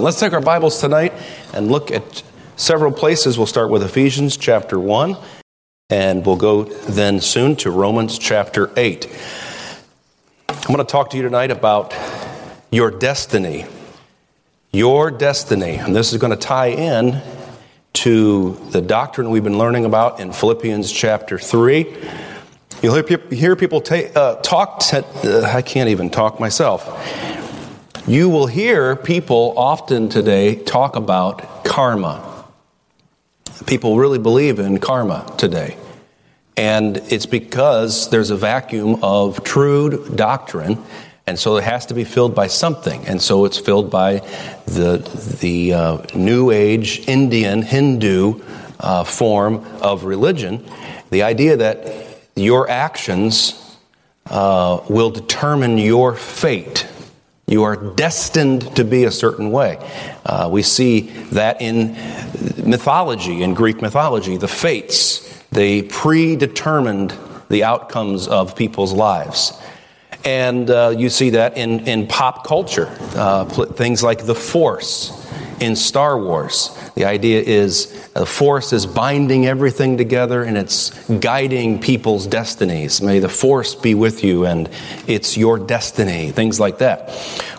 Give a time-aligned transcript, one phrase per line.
[0.00, 1.12] Let's take our Bibles tonight
[1.52, 2.22] and look at
[2.56, 3.36] several places.
[3.36, 5.14] We'll start with Ephesians chapter 1,
[5.90, 9.06] and we'll go then soon to Romans chapter 8.
[10.48, 11.94] I'm going to talk to you tonight about
[12.70, 13.66] your destiny.
[14.72, 15.74] Your destiny.
[15.74, 17.20] And this is going to tie in
[17.92, 21.94] to the doctrine we've been learning about in Philippians chapter 3.
[22.82, 26.88] You'll hear people uh, talk, uh, I can't even talk myself
[28.06, 32.46] you will hear people often today talk about karma.
[33.66, 35.76] People really believe in karma today.
[36.56, 40.82] And it's because there's a vacuum of true doctrine,
[41.26, 43.06] and so it has to be filled by something.
[43.06, 44.18] And so it's filled by
[44.66, 44.98] the,
[45.40, 48.42] the uh, New Age Indian Hindu
[48.80, 50.64] uh, form of religion.
[51.10, 53.76] The idea that your actions
[54.26, 56.86] uh, will determine your fate.
[57.50, 59.78] You are destined to be a certain way.
[60.24, 61.00] Uh, we see
[61.32, 61.94] that in
[62.64, 67.12] mythology, in Greek mythology, the fates, they predetermined
[67.48, 69.52] the outcomes of people's lives.
[70.24, 75.19] And uh, you see that in, in pop culture, uh, things like the Force
[75.60, 76.76] in Star Wars.
[76.94, 83.00] The idea is the force is binding everything together and it's guiding people's destinies.
[83.02, 84.68] May the force be with you and
[85.06, 87.10] it's your destiny, things like that.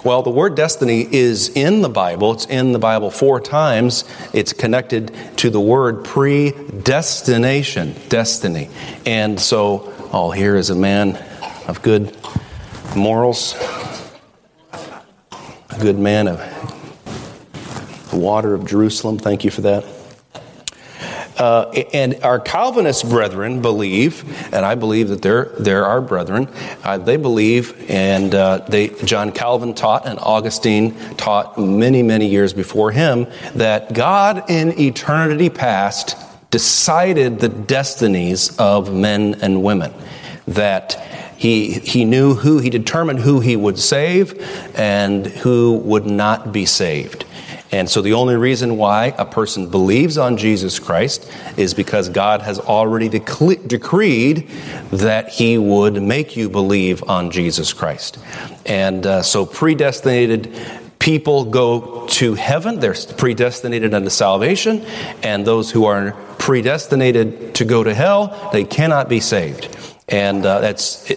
[0.04, 2.32] Well, the word destiny is in the Bible.
[2.32, 4.04] It's in the Bible four times.
[4.34, 8.70] It's connected to the word predestination, destiny.
[9.06, 11.16] And so, all here is a man
[11.68, 12.18] of good
[12.96, 13.56] morals,
[14.74, 16.40] a good man of
[18.12, 19.18] the water of Jerusalem.
[19.18, 19.84] Thank you for that.
[21.38, 26.48] Uh, and our Calvinist brethren believe, and I believe that they're, they're our brethren,
[26.84, 32.54] uh, they believe, and uh, they, John Calvin taught, and Augustine taught many, many years
[32.54, 36.16] before him, that God in eternity past
[36.52, 39.94] decided the destinies of men and women.
[40.48, 40.94] That
[41.38, 44.40] he, he knew who, he determined who he would save
[44.78, 47.26] and who would not be saved.
[47.72, 52.42] And so the only reason why a person believes on Jesus Christ is because God
[52.42, 54.48] has already decreed
[54.92, 58.20] that he would make you believe on Jesus Christ.
[58.66, 60.54] And uh, so predestinated
[61.00, 64.86] people go to heaven, they're predestinated unto salvation,
[65.24, 69.76] and those who are predestinated to go to hell, they cannot be saved.
[70.10, 71.10] And uh, that's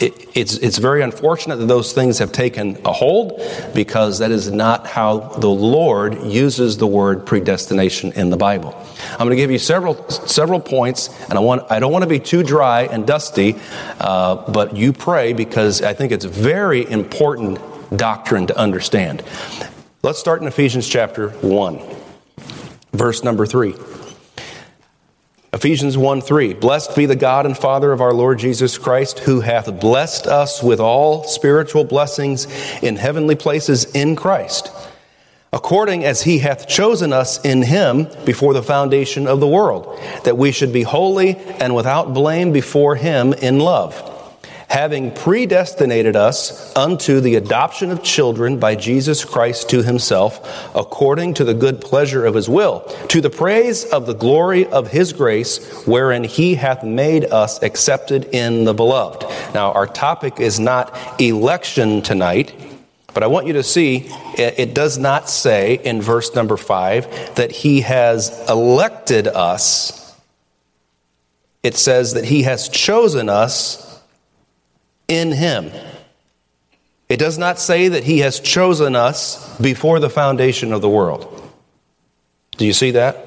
[0.00, 3.40] it, it's, it's very unfortunate that those things have taken a hold
[3.74, 8.74] because that is not how the Lord uses the word predestination in the Bible.
[9.12, 12.08] I'm going to give you several, several points, and I, want, I don't want to
[12.08, 13.56] be too dry and dusty,
[14.00, 17.58] uh, but you pray because I think it's very important
[17.96, 19.22] doctrine to understand.
[20.02, 21.78] Let's start in Ephesians chapter 1,
[22.92, 23.74] verse number 3.
[25.52, 26.54] Ephesians 1 3.
[26.54, 30.62] Blessed be the God and Father of our Lord Jesus Christ, who hath blessed us
[30.62, 32.46] with all spiritual blessings
[32.82, 34.70] in heavenly places in Christ,
[35.52, 40.38] according as he hath chosen us in him before the foundation of the world, that
[40.38, 44.19] we should be holy and without blame before him in love
[44.70, 50.40] having predestinated us unto the adoption of children by Jesus Christ to himself,
[50.76, 54.88] according to the good pleasure of his will, to the praise of the glory of
[54.88, 59.24] his grace, wherein he hath made us accepted in the beloved.
[59.54, 62.54] Now, our topic is not election tonight.
[63.12, 67.50] But I want you to see it does not say in verse number five that
[67.50, 70.16] he has elected us.
[71.64, 73.89] It says that he has chosen us
[75.10, 75.70] in him.
[77.10, 81.26] It does not say that he has chosen us before the foundation of the world.
[82.56, 83.26] Do you see that?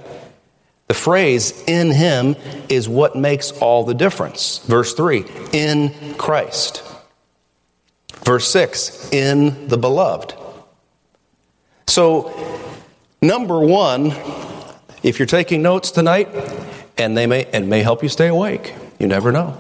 [0.88, 2.36] The phrase in him
[2.70, 4.60] is what makes all the difference.
[4.60, 6.82] Verse 3 in Christ.
[8.24, 10.34] Verse 6 in the beloved.
[11.88, 12.34] So,
[13.22, 14.14] number one,
[15.04, 16.30] if you're taking notes tonight,
[16.98, 19.58] and they may and may help you stay awake, you never know.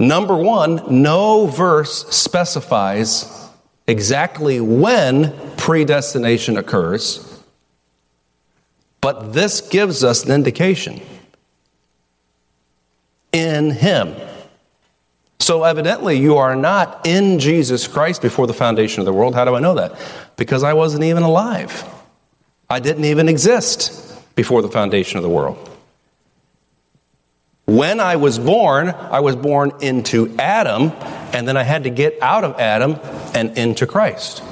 [0.00, 3.50] Number one, no verse specifies
[3.86, 7.42] exactly when predestination occurs,
[9.02, 11.02] but this gives us an indication
[13.32, 14.14] in Him.
[15.38, 19.34] So, evidently, you are not in Jesus Christ before the foundation of the world.
[19.34, 20.00] How do I know that?
[20.36, 21.84] Because I wasn't even alive.
[22.70, 25.70] I didn't even exist before the foundation of the world.
[27.70, 30.90] When I was born, I was born into Adam,
[31.32, 32.98] and then I had to get out of Adam
[33.32, 34.42] and into Christ.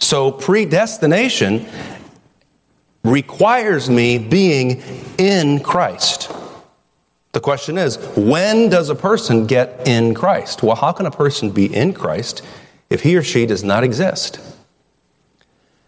[0.00, 1.64] So predestination
[3.04, 4.82] requires me being
[5.16, 6.32] in Christ.
[7.30, 10.64] The question is, when does a person get in Christ?
[10.64, 12.42] Well, how can a person be in Christ
[12.90, 14.40] if he or she does not exist?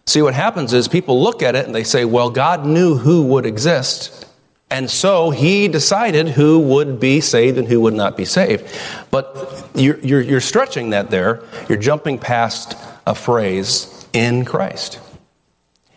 [0.05, 3.23] See, what happens is people look at it and they say, well, God knew who
[3.23, 4.27] would exist,
[4.71, 8.65] and so he decided who would be saved and who would not be saved.
[9.09, 12.75] But you're, you're, you're stretching that there, you're jumping past
[13.07, 14.99] a phrase, in Christ.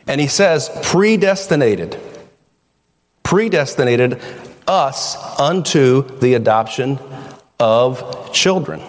[0.07, 1.99] And he says, predestinated.
[3.23, 4.21] Predestinated
[4.67, 6.99] us unto the adoption
[7.59, 8.83] of children.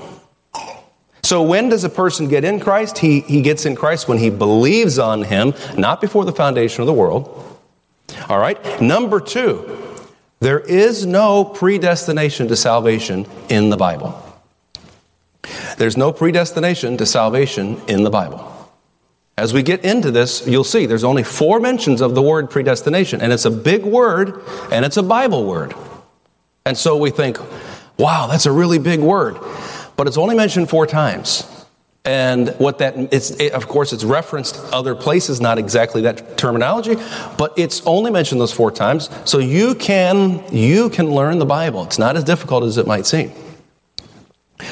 [1.24, 2.98] So, when does a person get in Christ?
[2.98, 6.88] He, he gets in Christ when he believes on him, not before the foundation of
[6.88, 7.53] the world.
[8.30, 8.82] All right?
[8.82, 9.80] Number two,
[10.40, 14.20] there is no predestination to salvation in the Bible.
[15.78, 18.50] There's no predestination to salvation in the Bible.
[19.38, 23.20] As we get into this, you'll see there's only four mentions of the word predestination,
[23.22, 24.42] and it's a big word
[24.72, 25.74] and it's a Bible word.
[26.66, 27.40] And so we think,
[27.98, 29.38] wow, that's a really big word.
[29.96, 31.48] But it's only mentioned four times.
[32.06, 36.96] And what that it's it, of course it's referenced other places, not exactly that terminology,
[37.38, 39.10] but it's only mentioned those four times.
[39.24, 41.84] So you can you can learn the Bible.
[41.86, 43.32] It's not as difficult as it might seem.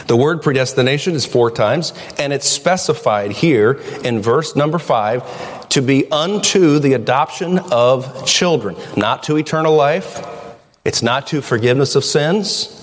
[0.07, 5.81] The word predestination is four times, and it's specified here in verse number five to
[5.81, 10.25] be unto the adoption of children, not to eternal life.
[10.84, 12.81] It's not to forgiveness of sins.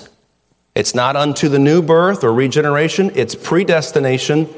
[0.78, 3.10] It's not unto the new birth or regeneration.
[3.16, 4.48] It's predestination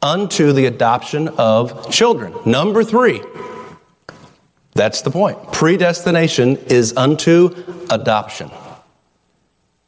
[0.00, 2.32] unto the adoption of children.
[2.46, 3.22] Number three.
[4.72, 5.52] That's the point.
[5.52, 7.54] Predestination is unto
[7.90, 8.50] adoption.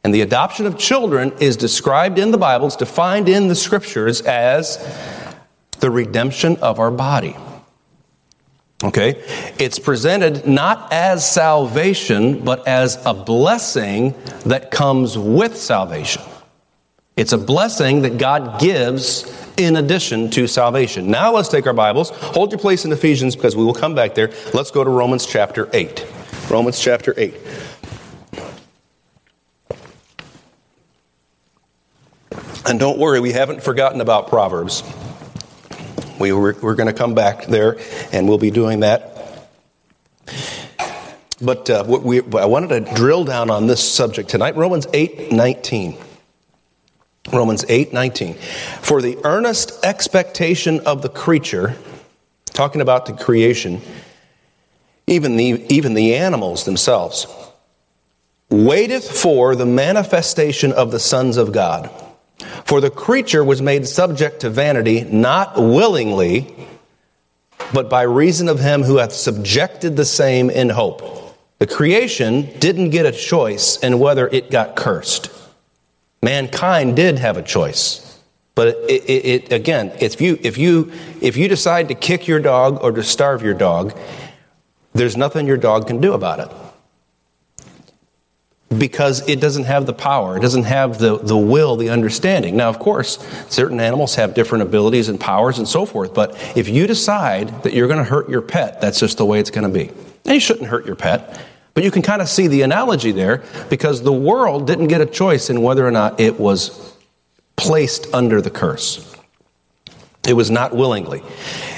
[0.03, 4.21] And the adoption of children is described in the Bible, it's defined in the scriptures
[4.21, 4.77] as
[5.79, 7.35] the redemption of our body.
[8.83, 9.23] Okay?
[9.59, 14.13] It's presented not as salvation, but as a blessing
[14.45, 16.21] that comes with salvation.
[17.15, 21.11] It's a blessing that God gives in addition to salvation.
[21.11, 22.09] Now let's take our Bibles.
[22.09, 24.31] Hold your place in Ephesians because we will come back there.
[24.53, 26.05] Let's go to Romans chapter 8.
[26.49, 27.35] Romans chapter 8.
[32.65, 34.81] And don't worry, we haven't forgotten about Proverbs.
[36.19, 37.77] We were, we're going to come back there,
[38.11, 39.13] and we'll be doing that.
[41.41, 44.55] But uh, we, I wanted to drill down on this subject tonight.
[44.55, 45.97] Romans 8 19.
[47.31, 48.35] Romans 8 19.
[48.81, 51.75] For the earnest expectation of the creature,
[52.45, 53.81] talking about the creation,
[55.07, 57.27] even the, even the animals themselves,
[58.49, 61.89] waiteth for the manifestation of the sons of God.
[62.65, 66.67] For the creature was made subject to vanity, not willingly,
[67.73, 71.01] but by reason of him who hath subjected the same in hope.
[71.59, 75.29] The creation didn't get a choice in whether it got cursed.
[76.21, 77.99] Mankind did have a choice.
[78.55, 80.91] But it, it, it, again, if you, if, you,
[81.21, 83.97] if you decide to kick your dog or to starve your dog,
[84.93, 86.51] there's nothing your dog can do about it
[88.77, 92.55] because it doesn't have the power, it doesn't have the, the will, the understanding.
[92.55, 93.17] Now, of course,
[93.49, 97.73] certain animals have different abilities and powers and so forth, but if you decide that
[97.73, 99.89] you're going to hurt your pet, that's just the way it's going to be.
[100.25, 101.41] And you shouldn't hurt your pet,
[101.73, 105.05] but you can kind of see the analogy there because the world didn't get a
[105.05, 106.95] choice in whether or not it was
[107.55, 109.12] placed under the curse.
[110.25, 111.21] It was not willingly.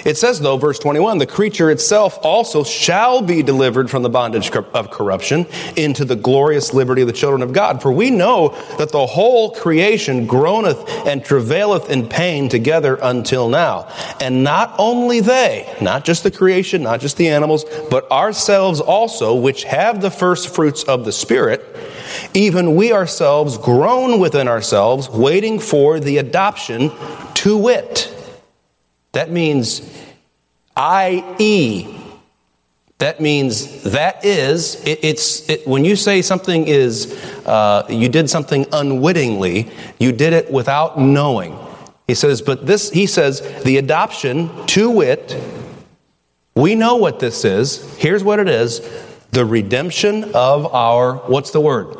[0.06, 4.52] It says, though, verse 21, the creature itself also shall be delivered from the bondage
[4.52, 7.82] of corruption into the glorious liberty of the children of God.
[7.82, 13.92] For we know that the whole creation groaneth and travaileth in pain together until now.
[14.22, 19.34] And not only they, not just the creation, not just the animals, but ourselves also,
[19.34, 21.66] which have the first fruits of the Spirit,
[22.36, 26.92] even we ourselves groan within ourselves, waiting for the adoption
[27.34, 28.12] to wit
[29.16, 29.82] that means
[30.76, 31.88] I.e.
[32.98, 37.14] That means that is, it, it's, it, when you say something is,
[37.46, 41.58] uh, you did something unwittingly, you did it without knowing.
[42.08, 45.42] He says, but this, he says, the adoption to wit,
[46.56, 47.96] we know what this is.
[47.96, 48.82] Here's what it is
[49.32, 51.96] the redemption of our, what's the word?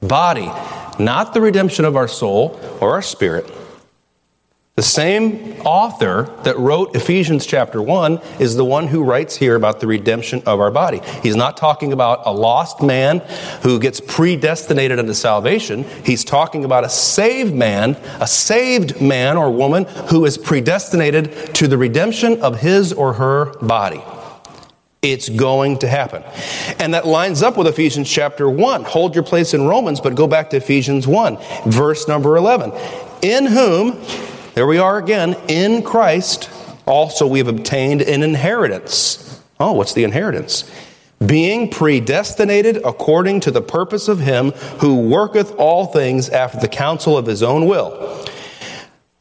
[0.00, 0.46] Body.
[1.00, 3.50] Not the redemption of our soul or our spirit
[4.76, 9.80] The same author that wrote Ephesians chapter 1 is the one who writes here about
[9.80, 11.00] the redemption of our body.
[11.22, 13.20] He's not talking about a lost man
[13.62, 15.84] who gets predestinated unto salvation.
[16.04, 21.66] He's talking about a saved man, a saved man or woman who is predestinated to
[21.68, 24.02] the redemption of his or her body.
[25.00, 26.22] It's going to happen.
[26.80, 28.84] And that lines up with Ephesians chapter 1.
[28.84, 32.72] Hold your place in Romans, but go back to Ephesians 1, verse number 11.
[33.22, 34.04] In whom,
[34.56, 36.50] there we are again, in Christ
[36.86, 39.42] also we have obtained an inheritance.
[39.60, 40.68] Oh, what's the inheritance?
[41.24, 47.16] Being predestinated according to the purpose of him who worketh all things after the counsel
[47.18, 48.26] of his own will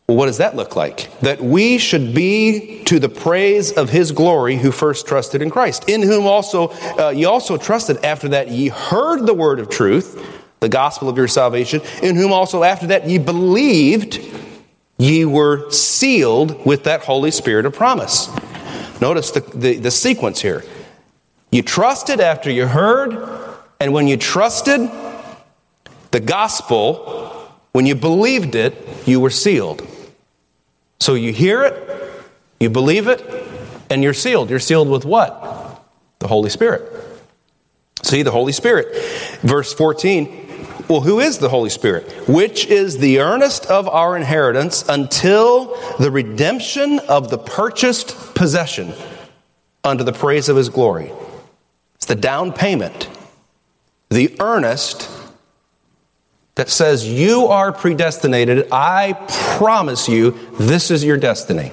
[0.08, 1.10] what does that look like?
[1.22, 5.89] That we should be to the praise of his glory who first trusted in Christ,
[5.89, 6.68] in whom also
[7.00, 10.24] uh, ye also trusted after that ye heard the word of truth,
[10.60, 14.20] the gospel of your salvation, in whom also after that ye believed,
[14.98, 18.30] ye were sealed with that Holy Spirit of promise.
[19.02, 20.64] Notice the, the, the sequence here.
[21.52, 23.18] You trusted after you heard,
[23.80, 24.90] and when you trusted
[26.12, 28.75] the gospel, when you believed it,
[29.06, 29.86] you were sealed.
[31.00, 32.24] So you hear it,
[32.60, 33.22] you believe it,
[33.90, 34.50] and you're sealed.
[34.50, 35.82] You're sealed with what?
[36.20, 36.92] The Holy Spirit.
[38.02, 38.96] See, the Holy Spirit.
[39.42, 40.45] Verse 14.
[40.88, 42.12] Well, who is the Holy Spirit?
[42.27, 48.94] Which is the earnest of our inheritance until the redemption of the purchased possession
[49.84, 51.12] unto the praise of his glory.
[51.96, 53.10] It's the down payment,
[54.10, 55.10] the earnest
[56.54, 58.68] that says, You are predestinated.
[58.72, 59.13] I
[59.58, 61.72] promise you, this is your destiny.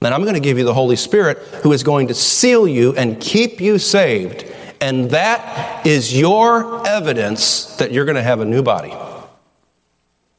[0.00, 2.94] Then I'm going to give you the Holy Spirit who is going to seal you
[2.96, 4.44] and keep you saved.
[4.80, 8.94] And that is your evidence that you're going to have a new body.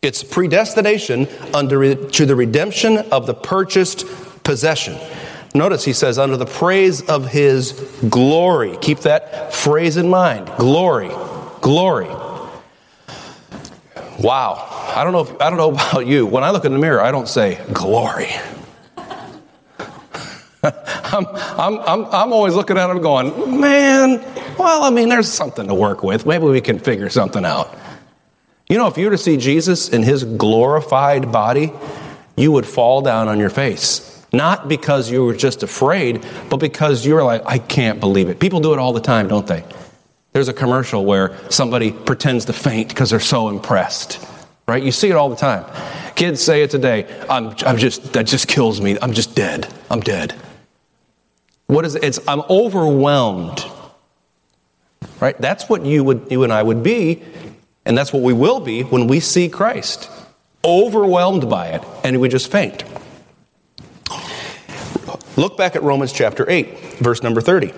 [0.01, 4.05] It's predestination under, to the redemption of the purchased
[4.43, 4.97] possession.
[5.55, 7.71] Notice he says, under the praise of his
[8.09, 8.77] glory.
[8.77, 10.51] Keep that phrase in mind.
[10.57, 11.09] Glory.
[11.61, 12.09] Glory.
[14.19, 14.65] Wow.
[14.95, 16.25] I don't know if, I don't know about you.
[16.25, 18.29] When I look in the mirror, I don't say glory.
[21.13, 24.19] I'm, I'm, I'm, I'm always looking at him going, man,
[24.57, 26.25] well, I mean, there's something to work with.
[26.25, 27.75] Maybe we can figure something out.
[28.69, 31.71] You know, if you were to see Jesus in his glorified body,
[32.35, 34.25] you would fall down on your face.
[34.33, 38.39] Not because you were just afraid, but because you were like, I can't believe it.
[38.39, 39.63] People do it all the time, don't they?
[40.33, 44.23] There's a commercial where somebody pretends to faint because they're so impressed,
[44.67, 44.83] right?
[44.83, 45.65] You see it all the time.
[46.15, 47.07] Kids say it today.
[47.29, 48.97] I'm, I'm just, that just kills me.
[49.01, 49.71] I'm just dead.
[49.89, 50.35] I'm dead.
[51.67, 52.03] What is it?
[52.03, 53.65] It's, I'm overwhelmed,
[55.19, 55.39] right?
[55.39, 57.21] That's what you would, you and I would be,
[57.85, 60.09] and that's what we will be when we see Christ.
[60.63, 62.83] Overwhelmed by it, and we just faint.
[65.35, 67.71] Look back at Romans chapter 8, verse number 30.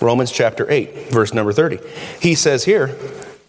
[0.00, 1.78] Romans chapter 8, verse number 30.
[2.20, 2.94] He says here,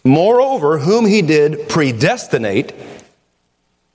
[0.04, 2.72] Moreover, whom he did predestinate,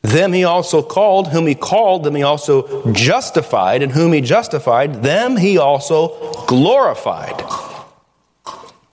[0.05, 5.03] them he also called, whom he called, them he also justified, and whom he justified,
[5.03, 7.41] them he also glorified.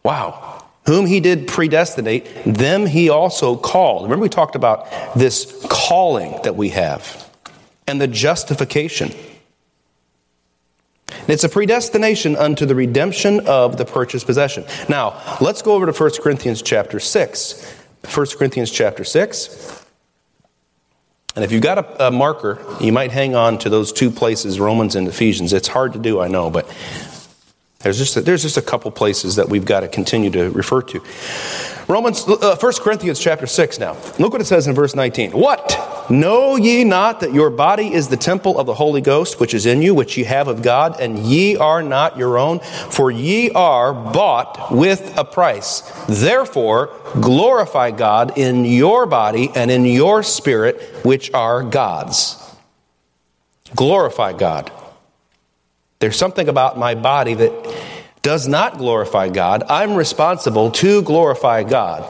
[0.03, 0.65] Wow.
[0.87, 4.05] Whom he did predestinate, them he also called.
[4.05, 7.29] Remember, we talked about this calling that we have
[7.87, 9.13] and the justification.
[11.09, 14.65] And It's a predestination unto the redemption of the purchased possession.
[14.89, 17.75] Now, let's go over to 1 Corinthians chapter 6.
[18.13, 19.82] 1 Corinthians chapter 6.
[21.35, 24.61] And if you've got a, a, marker, you might hang on to those two places,
[24.61, 25.53] Romans and Ephesians.
[25.53, 26.69] It's hard to do, I know, but
[27.81, 30.83] there's just a, there's just a couple places that we've got to continue to refer
[30.83, 31.03] to.
[31.89, 33.97] Romans, uh, 1 Corinthians chapter 6 now.
[34.19, 35.33] Look what it says in verse 19.
[35.33, 35.71] What?
[36.11, 39.67] Know ye not that your body is the temple of the Holy Ghost, which is
[39.67, 42.61] in you, which ye have of God, and ye are not your own?
[42.61, 45.81] For ye are bought with a price.
[46.09, 46.91] Therefore,
[47.21, 52.39] glorify God in your body and in your spirit, which are God's.
[53.75, 54.71] Glorify God.
[55.99, 57.53] There's something about my body that
[58.23, 62.03] does not glorify God, I'm responsible to glorify God.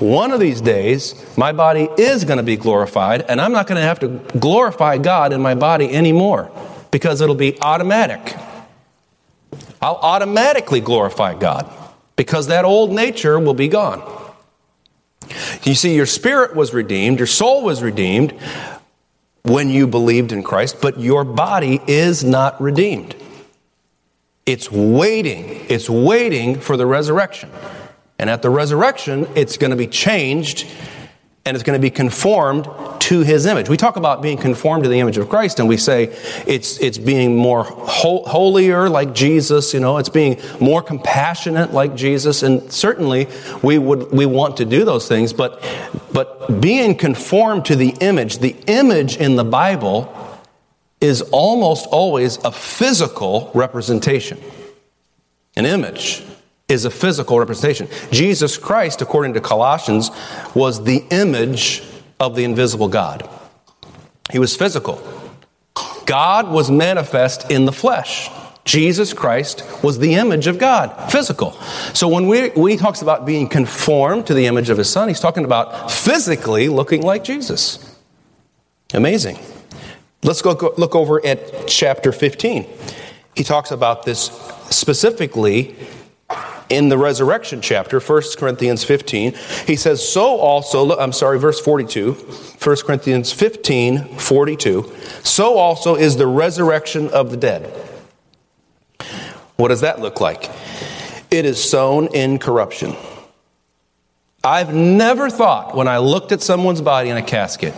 [0.00, 3.80] One of these days, my body is going to be glorified, and I'm not going
[3.80, 4.08] to have to
[4.38, 6.50] glorify God in my body anymore
[6.90, 8.36] because it'll be automatic.
[9.82, 11.70] I'll automatically glorify God
[12.14, 14.02] because that old nature will be gone.
[15.64, 18.38] You see, your spirit was redeemed, your soul was redeemed
[19.42, 23.16] when you believed in Christ, but your body is not redeemed.
[24.46, 25.66] It's waiting.
[25.68, 27.50] It's waiting for the resurrection.
[28.18, 30.66] And at the resurrection, it's going to be changed
[31.44, 33.68] and it's going to be conformed to his image.
[33.68, 36.06] We talk about being conformed to the image of Christ, and we say
[36.44, 42.42] it's, it's being more holier like Jesus, you know, it's being more compassionate like Jesus,
[42.42, 43.28] and certainly
[43.62, 45.62] we would we want to do those things, but
[46.12, 50.12] but being conformed to the image, the image in the Bible
[51.00, 54.38] is almost always a physical representation.
[55.56, 56.22] An image
[56.68, 57.88] is a physical representation.
[58.10, 60.10] Jesus Christ, according to Colossians,
[60.54, 61.82] was the image
[62.18, 63.28] of the invisible God.
[64.30, 65.00] He was physical.
[66.06, 68.30] God was manifest in the flesh.
[68.64, 71.52] Jesus Christ was the image of God, physical.
[71.94, 75.06] So when, we, when he talks about being conformed to the image of his son,
[75.06, 77.96] he's talking about physically looking like Jesus.
[78.92, 79.38] Amazing.
[80.26, 82.66] Let's go, go look over at chapter 15.
[83.36, 84.24] He talks about this
[84.70, 85.76] specifically
[86.68, 89.34] in the resurrection chapter, 1 Corinthians 15,
[89.68, 94.92] he says, So also, I'm sorry, verse 42, 1 Corinthians 15, 42,
[95.22, 97.72] so also is the resurrection of the dead.
[99.54, 100.50] What does that look like?
[101.30, 102.96] It is sown in corruption.
[104.42, 107.74] I've never thought when I looked at someone's body in a casket,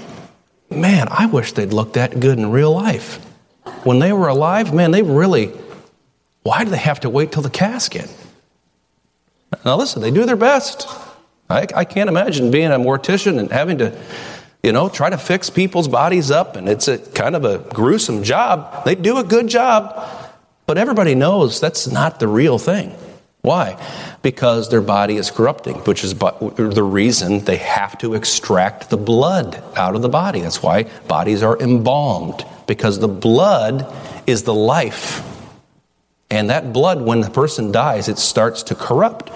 [0.70, 3.16] man, I wish they'd look that good in real life.
[3.84, 5.52] When they were alive, man, they really,
[6.42, 8.12] why do they have to wait till the casket?
[9.64, 10.86] Now, listen, they do their best.
[11.48, 13.98] I, I can't imagine being a mortician and having to,
[14.62, 18.22] you know, try to fix people's bodies up, and it's a kind of a gruesome
[18.22, 18.84] job.
[18.84, 20.08] They do a good job,
[20.66, 22.94] but everybody knows that's not the real thing.
[23.42, 23.76] Why?
[24.22, 29.62] Because their body is corrupting, which is the reason they have to extract the blood
[29.76, 30.40] out of the body.
[30.40, 33.92] That's why bodies are embalmed, because the blood
[34.26, 35.24] is the life
[36.30, 39.30] and that blood, when the person dies, it starts to corrupt.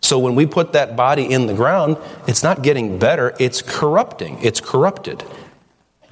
[0.00, 4.42] So when we put that body in the ground, it's not getting better, it's corrupting,
[4.42, 5.24] it's corrupted.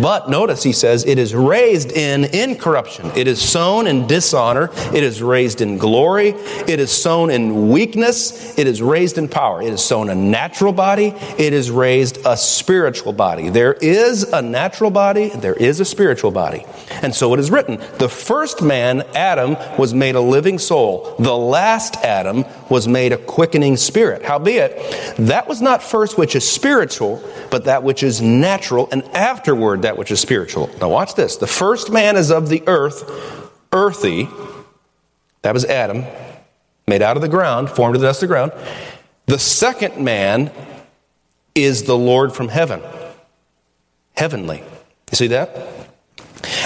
[0.00, 3.10] But notice he says, it is raised in incorruption.
[3.16, 4.70] It is sown in dishonor.
[4.94, 6.28] It is raised in glory.
[6.28, 8.58] It is sown in weakness.
[8.58, 9.60] It is raised in power.
[9.62, 11.14] It is sown a natural body.
[11.38, 13.50] It is raised a spiritual body.
[13.50, 15.28] There is a natural body.
[15.28, 16.64] There is a spiritual body.
[17.02, 21.14] And so it is written, the first man, Adam, was made a living soul.
[21.18, 24.22] The last Adam was made a quickening spirit.
[24.22, 29.82] Howbeit, that was not first which is spiritual, but that which is natural, and afterward
[29.82, 30.70] that which is spiritual.
[30.80, 31.36] Now, watch this.
[31.36, 34.28] The first man is of the earth, earthy.
[35.42, 36.04] That was Adam,
[36.86, 38.52] made out of the ground, formed of the dust of the ground.
[39.26, 40.50] The second man
[41.54, 42.82] is the Lord from heaven,
[44.14, 44.58] heavenly.
[44.58, 45.80] You see that?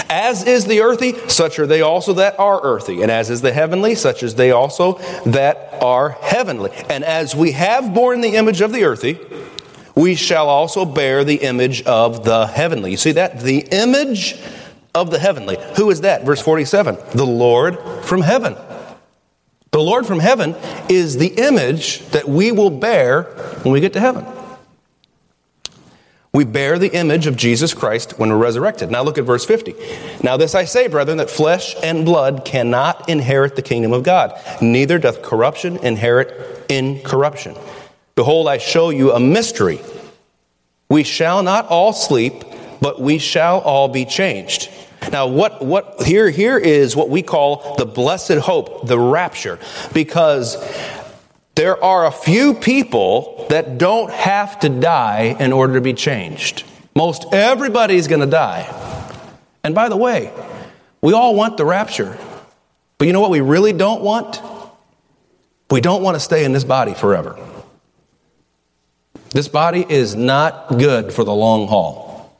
[0.09, 3.01] As is the earthy, such are they also that are earthy.
[3.01, 4.93] And as is the heavenly, such as they also
[5.25, 6.71] that are heavenly.
[6.89, 9.19] And as we have borne the image of the earthy,
[9.95, 12.91] we shall also bear the image of the heavenly.
[12.91, 13.39] You see that?
[13.39, 14.35] The image
[14.93, 15.57] of the heavenly.
[15.77, 16.23] Who is that?
[16.23, 18.55] Verse 47 The Lord from heaven.
[19.71, 20.55] The Lord from heaven
[20.89, 23.23] is the image that we will bear
[23.63, 24.25] when we get to heaven.
[26.31, 28.91] We bear the image of Jesus Christ when we're resurrected.
[28.91, 29.73] Now look at verse 50.
[30.21, 34.37] Now this I say, brethren, that flesh and blood cannot inherit the kingdom of God,
[34.61, 37.55] neither doth corruption inherit incorruption.
[38.15, 39.81] Behold, I show you a mystery.
[40.89, 42.43] We shall not all sleep,
[42.79, 44.69] but we shall all be changed.
[45.11, 49.59] Now, what, what here, here is what we call the blessed hope, the rapture,
[49.93, 50.57] because
[51.55, 56.63] there are a few people that don't have to die in order to be changed.
[56.95, 58.71] Most everybody's going to die.
[59.63, 60.31] And by the way,
[61.01, 62.17] we all want the rapture.
[62.97, 64.41] But you know what we really don't want?
[65.69, 67.37] We don't want to stay in this body forever.
[69.35, 72.33] This body is not good for the long haul.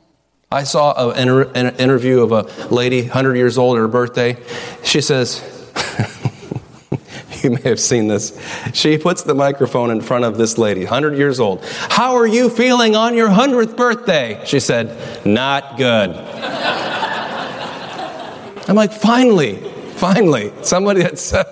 [0.50, 4.38] I saw an, inter- an interview of a lady, 100 years old, at her birthday.
[4.82, 5.44] She says,
[7.42, 8.32] You may have seen this.
[8.72, 11.62] She puts the microphone in front of this lady, 100 years old.
[11.66, 14.40] How are you feeling on your 100th birthday?
[14.46, 16.08] She said, Not good.
[18.68, 19.56] I'm like, Finally,
[19.96, 21.44] finally, somebody that's, uh,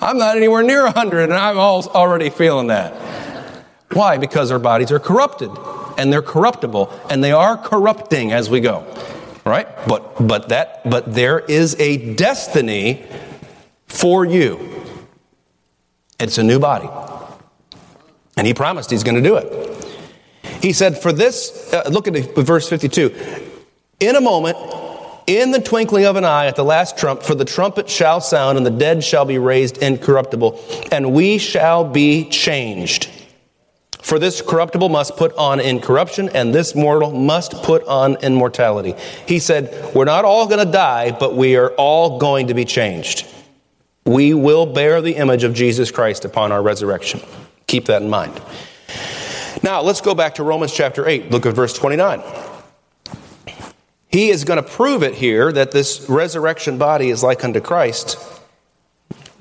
[0.00, 3.31] I'm not anywhere near 100 and I'm already feeling that.
[3.92, 4.18] Why?
[4.18, 5.50] Because our bodies are corrupted
[5.98, 8.86] and they're corruptible and they are corrupting as we go.
[9.44, 9.66] Right?
[9.86, 13.04] But but that but there is a destiny
[13.86, 14.82] for you.
[16.18, 16.88] It's a new body.
[18.36, 19.72] And he promised he's going to do it.
[20.62, 23.14] He said, For this, uh, look at verse 52.
[24.00, 24.56] In a moment,
[25.26, 28.56] in the twinkling of an eye, at the last trump, for the trumpet shall sound,
[28.56, 33.10] and the dead shall be raised incorruptible, and we shall be changed.
[34.02, 38.94] For this corruptible must put on incorruption, and this mortal must put on immortality.
[39.26, 42.64] He said, We're not all going to die, but we are all going to be
[42.64, 43.26] changed.
[44.04, 47.20] We will bear the image of Jesus Christ upon our resurrection.
[47.68, 48.38] Keep that in mind.
[49.62, 51.30] Now, let's go back to Romans chapter 8.
[51.30, 52.20] Look at verse 29.
[54.08, 58.18] He is going to prove it here that this resurrection body is like unto Christ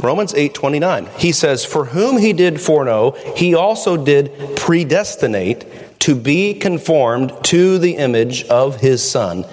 [0.01, 1.07] Romans 8:29.
[1.17, 7.77] He says, "For whom he did foreknow, he also did predestinate to be conformed to
[7.77, 9.45] the image of his son,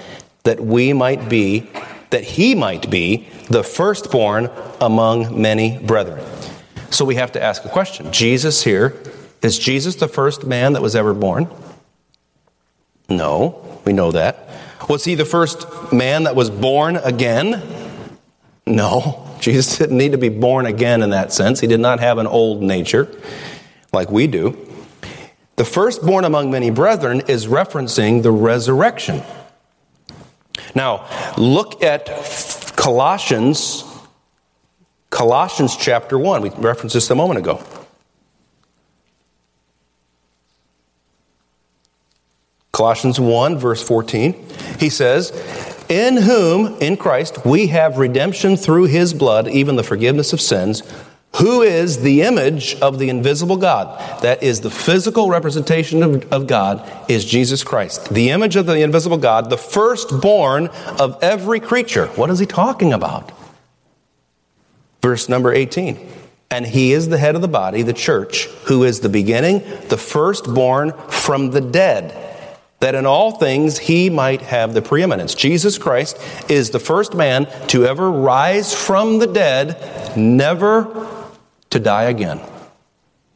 [0.44, 1.68] that we might be
[2.10, 4.48] that he might be the firstborn
[4.80, 6.20] among many brethren."
[6.90, 8.10] So we have to ask a question.
[8.10, 8.94] Jesus here,
[9.42, 11.48] is Jesus the first man that was ever born?
[13.10, 14.48] No, we know that.
[14.88, 17.62] Was he the first man that was born again?
[18.66, 19.27] No.
[19.40, 21.60] Jesus didn't need to be born again in that sense.
[21.60, 23.08] He did not have an old nature
[23.92, 24.56] like we do.
[25.56, 29.22] The firstborn among many brethren is referencing the resurrection.
[30.74, 32.06] Now, look at
[32.76, 33.84] Colossians,
[35.10, 36.42] Colossians chapter 1.
[36.42, 37.62] We referenced this a moment ago.
[42.70, 44.34] Colossians 1, verse 14.
[44.78, 45.32] He says,
[45.88, 50.82] in whom, in Christ, we have redemption through his blood, even the forgiveness of sins,
[51.36, 54.22] who is the image of the invisible God.
[54.22, 58.08] That is the physical representation of, of, God, is Jesus Christ.
[58.10, 62.06] The image of the invisible God, the firstborn of every creature.
[62.08, 63.30] What is he talking about?
[65.02, 66.08] Verse number 18.
[66.50, 69.98] And he is the head of the body, the church, who is the beginning, the
[69.98, 72.27] firstborn from the dead
[72.80, 75.34] that in all things he might have the preeminence.
[75.34, 81.06] Jesus Christ is the first man to ever rise from the dead, never
[81.70, 82.40] to die again.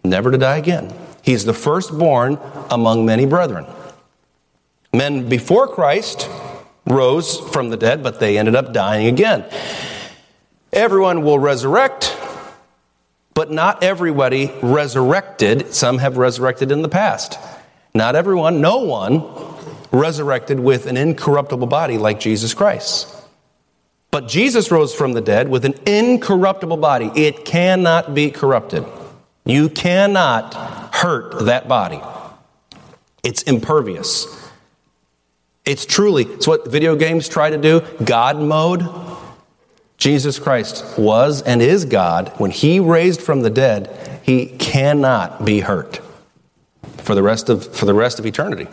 [0.05, 0.93] Never to die again.
[1.23, 2.39] He's the firstborn
[2.71, 3.67] among many brethren.
[4.93, 6.29] Men before Christ
[6.87, 9.45] rose from the dead, but they ended up dying again.
[10.73, 12.17] Everyone will resurrect,
[13.35, 15.75] but not everybody resurrected.
[15.75, 17.39] Some have resurrected in the past.
[17.95, 19.23] Not everyone, no one,
[19.91, 23.15] resurrected with an incorruptible body like Jesus Christ.
[24.11, 27.11] But Jesus rose from the dead with an incorruptible body.
[27.15, 28.85] It cannot be corrupted.
[29.45, 30.55] You cannot
[30.95, 32.01] hurt that body.
[33.23, 34.27] It's impervious.
[35.65, 38.89] It's truly, it's what video games try to do God mode.
[39.99, 42.33] Jesus Christ was and is God.
[42.39, 46.01] When he raised from the dead, he cannot be hurt
[47.03, 48.69] for the rest of, for the rest of eternity.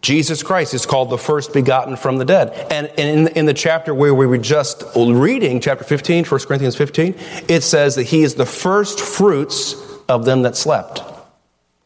[0.00, 2.50] Jesus Christ is called the first begotten from the dead.
[2.70, 7.14] And in, in the chapter where we were just reading, chapter 15, 1 Corinthians 15,
[7.48, 9.74] it says that he is the first fruits
[10.08, 11.02] of them that slept.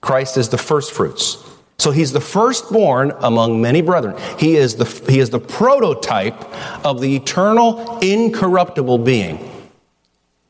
[0.03, 1.39] Christ is the first fruits.
[1.79, 4.17] So he's the firstborn among many brethren.
[4.39, 6.37] He is the, he is the prototype
[6.85, 9.49] of the eternal, incorruptible being.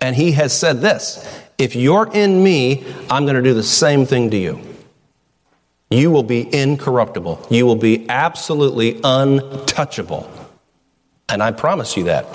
[0.01, 1.27] And he has said this
[1.59, 4.72] if you're in me, I'm going to do the same thing to you.
[5.92, 7.46] You will be incorruptible.
[7.50, 10.31] You will be absolutely untouchable.
[11.28, 12.26] And I promise you that.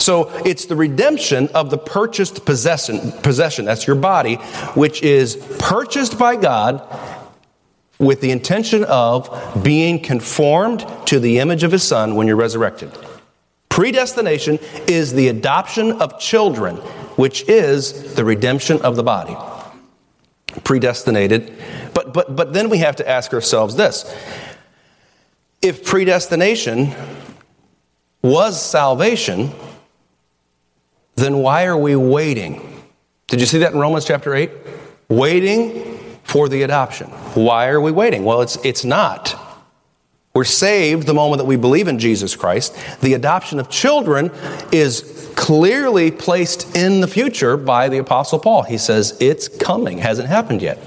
[0.00, 4.36] So it's the redemption of the purchased possession, possession, that's your body,
[4.74, 6.82] which is purchased by God
[8.00, 12.90] with the intention of being conformed to the image of his son when you're resurrected.
[13.68, 16.76] Predestination is the adoption of children,
[17.16, 19.36] which is the redemption of the body
[20.66, 21.52] predestinated.
[21.94, 24.04] But, but, but then we have to ask ourselves this
[25.62, 26.92] if predestination
[28.20, 29.52] was salvation,
[31.14, 32.82] then why are we waiting?
[33.28, 34.50] Did you see that in Romans chapter 8?
[35.08, 37.06] Waiting for the adoption.
[37.34, 38.24] Why are we waiting?
[38.24, 39.34] Well, it's, it's not.
[40.36, 42.76] We're saved the moment that we believe in Jesus Christ.
[43.00, 44.30] The adoption of children
[44.70, 48.62] is clearly placed in the future by the Apostle Paul.
[48.62, 50.78] He says, It's coming, hasn't happened yet.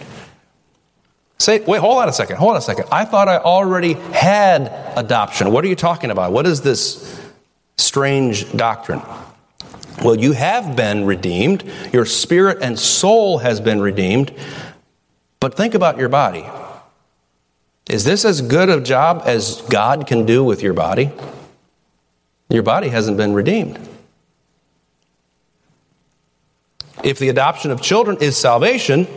[1.40, 2.86] Say, wait, hold on a second, hold on a second.
[2.92, 5.52] I thought I already had adoption.
[5.52, 6.32] What are you talking about?
[6.32, 7.20] What is this
[7.76, 9.02] strange doctrine?
[10.04, 11.64] Well, you have been redeemed.
[11.92, 14.32] Your spirit and soul has been redeemed.
[15.40, 16.48] But think about your body.
[17.90, 21.12] Is this as good a job as God can do with your body?
[22.48, 23.80] Your body hasn't been redeemed.
[27.04, 29.08] If the adoption of children is salvation,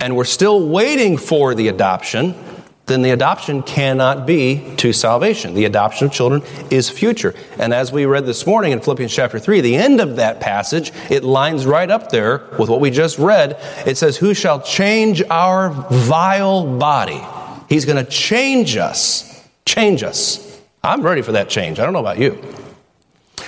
[0.00, 2.34] and we're still waiting for the adoption,
[2.86, 5.54] then the adoption cannot be to salvation.
[5.54, 7.34] The adoption of children is future.
[7.58, 10.92] And as we read this morning in Philippians chapter 3, the end of that passage,
[11.10, 13.58] it lines right up there with what we just read.
[13.86, 17.22] It says, Who shall change our vile body?
[17.74, 19.44] He's going to change us.
[19.66, 20.60] Change us.
[20.84, 21.80] I'm ready for that change.
[21.80, 22.40] I don't know about you.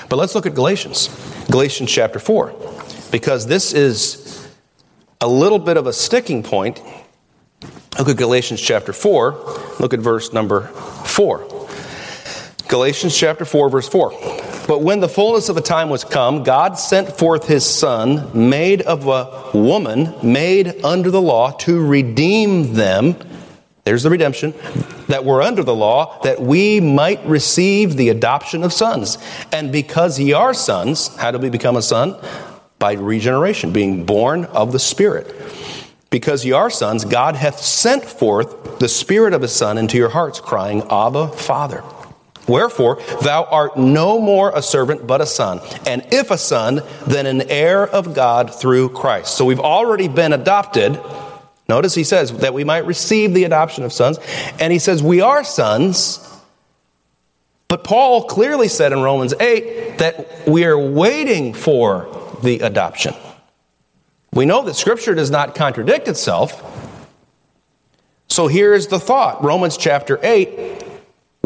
[0.08, 1.08] But let's look at Galatians.
[1.48, 2.52] Galatians chapter 4.
[3.12, 4.48] Because this is
[5.20, 6.82] a little bit of a sticking point
[7.98, 9.32] Look at Galatians chapter 4.
[9.80, 11.48] Look at verse number 4.
[12.68, 14.10] Galatians chapter 4, verse 4.
[14.66, 18.82] But when the fullness of the time was come, God sent forth his Son, made
[18.82, 23.16] of a woman, made under the law, to redeem them.
[23.86, 24.52] There's the redemption
[25.06, 29.16] that we're under the law, that we might receive the adoption of sons.
[29.52, 32.16] And because ye are sons, how do we become a son?
[32.80, 35.32] By regeneration, being born of the Spirit.
[36.10, 40.08] Because ye are sons, God hath sent forth the Spirit of His Son into your
[40.08, 41.84] hearts, crying, Abba, Father.
[42.48, 45.60] Wherefore, thou art no more a servant, but a son.
[45.86, 49.36] And if a son, then an heir of God through Christ.
[49.36, 51.00] So we've already been adopted.
[51.68, 54.18] Notice he says that we might receive the adoption of sons.
[54.60, 56.22] And he says we are sons.
[57.68, 63.14] But Paul clearly said in Romans 8 that we are waiting for the adoption.
[64.32, 66.62] We know that Scripture does not contradict itself.
[68.28, 70.85] So here's the thought Romans chapter 8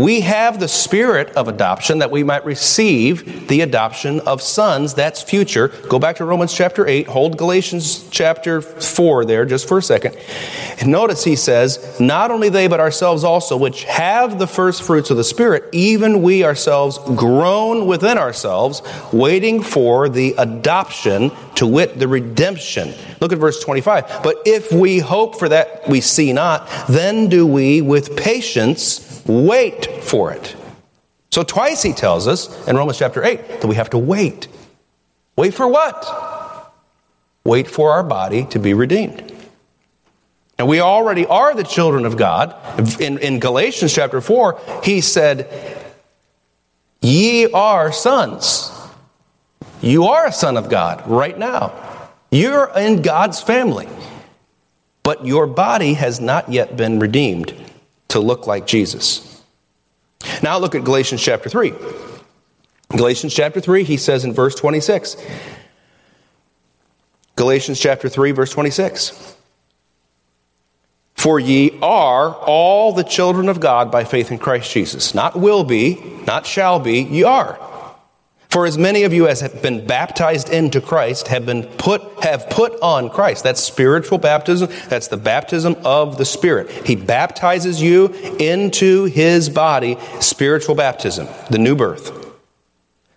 [0.00, 4.94] we have the spirit of adoption that we might receive the adoption of sons.
[4.94, 5.68] That's future.
[5.88, 7.06] Go back to Romans chapter 8.
[7.08, 10.16] Hold Galatians chapter 4 there just for a second.
[10.80, 15.10] And notice he says, Not only they, but ourselves also, which have the first fruits
[15.10, 18.82] of the Spirit, even we ourselves groan within ourselves,
[19.12, 22.94] waiting for the adoption, to wit, the redemption.
[23.20, 24.22] Look at verse 25.
[24.22, 29.86] But if we hope for that we see not, then do we with patience Wait
[30.04, 30.56] for it.
[31.30, 34.48] So twice he tells us in Romans chapter 8 that we have to wait.
[35.36, 36.72] Wait for what?
[37.44, 39.32] Wait for our body to be redeemed.
[40.58, 42.54] And we already are the children of God.
[43.00, 45.48] In, in Galatians chapter 4, he said,
[47.00, 48.70] Ye are sons.
[49.80, 51.72] You are a son of God right now.
[52.30, 53.88] You're in God's family.
[55.02, 57.54] But your body has not yet been redeemed
[58.10, 59.42] to look like Jesus.
[60.42, 61.72] Now look at Galatians chapter 3.
[62.90, 65.16] Galatians chapter 3, he says in verse 26.
[67.36, 69.36] Galatians chapter 3, verse 26.
[71.14, 75.14] For ye are all the children of God by faith in Christ Jesus.
[75.14, 77.58] Not will be, not shall be, ye are.
[78.50, 82.50] For as many of you as have been baptized into Christ have been put have
[82.50, 83.44] put on Christ.
[83.44, 84.68] That's spiritual baptism.
[84.88, 86.68] That's the baptism of the Spirit.
[86.84, 88.06] He baptizes you
[88.40, 92.26] into his body, spiritual baptism, the new birth.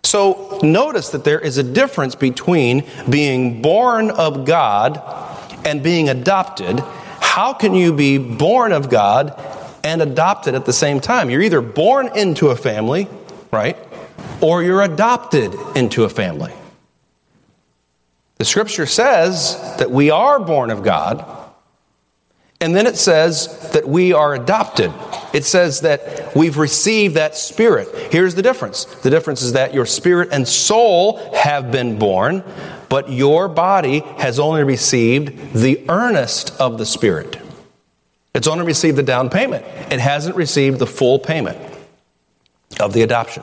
[0.04, 5.02] So notice that there is a difference between being born of God
[5.64, 6.78] and being adopted.
[7.18, 9.36] How can you be born of God
[9.82, 11.28] and adopted at the same time?
[11.28, 13.08] You're either born into a family,
[13.50, 13.76] right?
[14.44, 16.52] Or you're adopted into a family.
[18.36, 21.24] The scripture says that we are born of God,
[22.60, 24.92] and then it says that we are adopted.
[25.32, 28.12] It says that we've received that spirit.
[28.12, 32.44] Here's the difference the difference is that your spirit and soul have been born,
[32.90, 37.40] but your body has only received the earnest of the spirit.
[38.34, 41.56] It's only received the down payment, it hasn't received the full payment
[42.78, 43.42] of the adoption.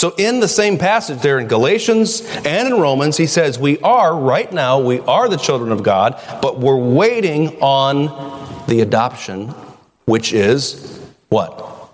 [0.00, 4.16] So, in the same passage there in Galatians and in Romans, he says, We are,
[4.16, 8.06] right now, we are the children of God, but we're waiting on
[8.66, 9.48] the adoption,
[10.06, 11.90] which is what?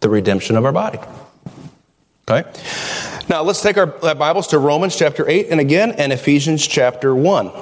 [0.00, 0.98] The redemption of our body.
[2.26, 2.50] Okay?
[3.28, 7.52] Now, let's take our Bibles to Romans chapter 8 and again, and Ephesians chapter 1.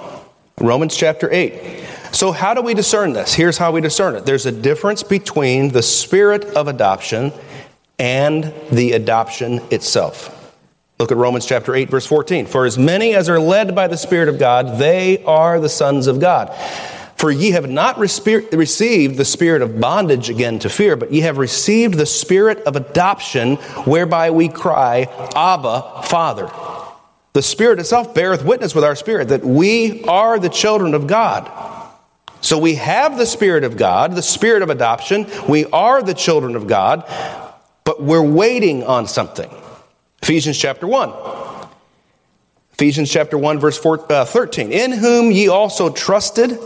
[0.61, 1.85] Romans chapter 8.
[2.13, 3.35] So, how do we discern this?
[3.35, 7.33] Here's how we discern it there's a difference between the spirit of adoption
[7.99, 10.41] and the adoption itself.
[10.99, 12.47] Look at Romans chapter 8 verse 14.
[12.47, 16.07] For as many as are led by the Spirit of God, they are the sons
[16.07, 16.55] of God.
[17.17, 21.39] For ye have not received the spirit of bondage again to fear, but ye have
[21.39, 25.03] received the spirit of adoption, whereby we cry,
[25.35, 26.51] Abba, Father.
[27.33, 31.51] The Spirit itself beareth witness with our spirit that we are the children of God.
[32.41, 35.27] So we have the Spirit of God, the Spirit of adoption.
[35.49, 37.05] We are the children of God
[37.95, 39.49] but we're waiting on something.
[40.23, 41.13] Ephesians chapter 1.
[42.73, 44.73] Ephesians chapter 1, verse 4, uh, 13.
[44.73, 46.59] In whom ye also trusted,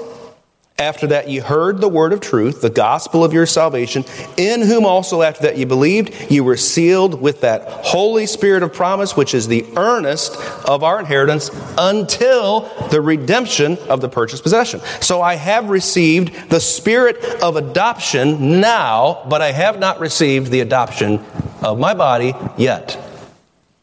[0.80, 4.04] After that, you heard the word of truth, the gospel of your salvation,
[4.36, 8.72] in whom also after that you believed, you were sealed with that Holy Spirit of
[8.72, 10.36] promise, which is the earnest
[10.68, 12.60] of our inheritance until
[12.90, 14.78] the redemption of the purchased possession.
[15.00, 20.60] So I have received the Spirit of adoption now, but I have not received the
[20.60, 21.24] adoption
[21.60, 22.96] of my body yet.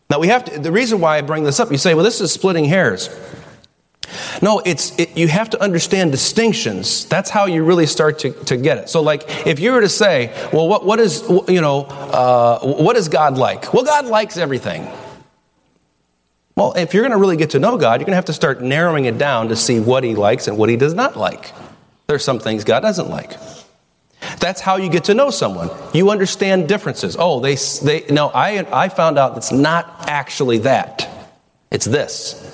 [0.09, 2.21] Now we have to, the reason why I bring this up, you say, well, this
[2.21, 3.09] is splitting hairs.
[4.41, 7.05] No, it's it, you have to understand distinctions.
[7.05, 8.89] That's how you really start to, to get it.
[8.89, 12.97] So, like, if you were to say, "Well, what what is you know uh, what
[12.97, 14.87] is God like?" Well, God likes everything.
[16.55, 18.33] Well, if you're going to really get to know God, you're going to have to
[18.33, 21.51] start narrowing it down to see what He likes and what He does not like.
[22.07, 23.33] There's some things God doesn't like.
[24.39, 25.69] That's how you get to know someone.
[25.93, 27.15] You understand differences.
[27.19, 31.09] Oh, they they no, I I found out it's not actually that.
[31.71, 32.44] It's this.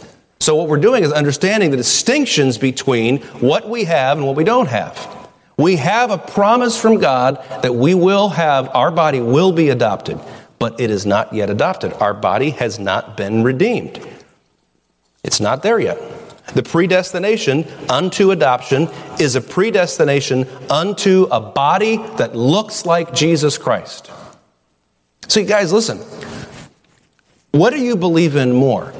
[0.41, 4.43] So, what we're doing is understanding the distinctions between what we have and what we
[4.43, 5.30] don't have.
[5.56, 10.19] We have a promise from God that we will have, our body will be adopted,
[10.58, 11.93] but it is not yet adopted.
[11.93, 14.04] Our body has not been redeemed.
[15.23, 15.99] It's not there yet.
[16.56, 24.10] The predestination unto adoption is a predestination unto a body that looks like Jesus Christ.
[25.27, 25.99] So, guys, listen.
[27.51, 28.91] What do you believe in more?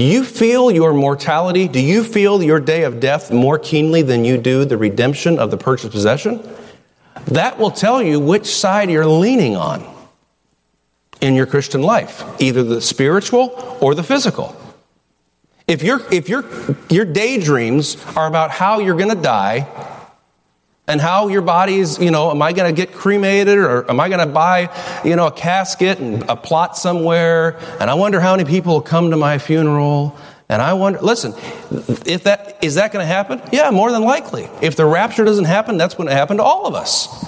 [0.00, 1.68] Do you feel your mortality?
[1.68, 5.50] Do you feel your day of death more keenly than you do the redemption of
[5.50, 6.40] the purchased possession?
[7.26, 9.84] That will tell you which side you're leaning on
[11.20, 14.56] in your Christian life, either the spiritual or the physical.
[15.68, 16.46] If, your if your,
[16.88, 19.68] your daydreams are about how you're going to die,
[20.86, 24.08] and how your body's, you know, am I going to get cremated or am I
[24.08, 24.68] going to buy,
[25.04, 27.58] you know, a casket and a plot somewhere?
[27.80, 30.18] And I wonder how many people will come to my funeral.
[30.48, 31.32] And I wonder, listen,
[32.06, 33.40] if that, is that going to happen?
[33.52, 34.48] Yeah, more than likely.
[34.60, 37.24] If the rapture doesn't happen, that's going to happen to all of us.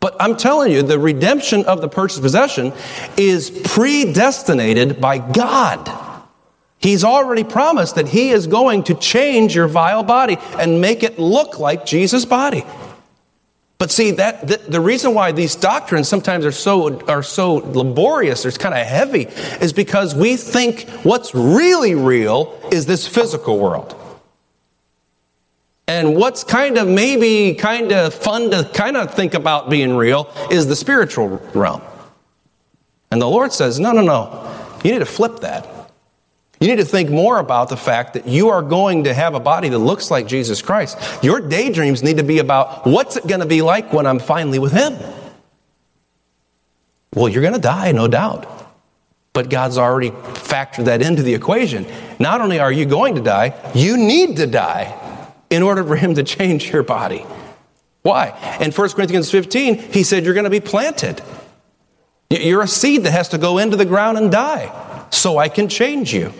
[0.00, 2.72] But I'm telling you, the redemption of the purchased possession
[3.16, 6.05] is predestinated by God.
[6.78, 11.18] He's already promised that He is going to change your vile body and make it
[11.18, 12.64] look like Jesus' body.
[13.78, 18.44] But see, that the, the reason why these doctrines sometimes are so are so laborious,
[18.46, 19.28] it's kind of heavy,
[19.60, 23.94] is because we think what's really real is this physical world.
[25.88, 30.32] And what's kind of maybe kind of fun to kind of think about being real
[30.50, 31.82] is the spiritual realm.
[33.10, 34.52] And the Lord says, no, no, no.
[34.82, 35.75] You need to flip that.
[36.60, 39.40] You need to think more about the fact that you are going to have a
[39.40, 40.98] body that looks like Jesus Christ.
[41.22, 44.58] Your daydreams need to be about what's it going to be like when I'm finally
[44.58, 44.96] with Him?
[47.14, 48.50] Well, you're going to die, no doubt.
[49.34, 51.86] But God's already factored that into the equation.
[52.18, 56.14] Not only are you going to die, you need to die in order for Him
[56.14, 57.26] to change your body.
[58.00, 58.58] Why?
[58.60, 61.20] In 1 Corinthians 15, He said you're going to be planted.
[62.30, 65.68] You're a seed that has to go into the ground and die so I can
[65.68, 66.32] change you.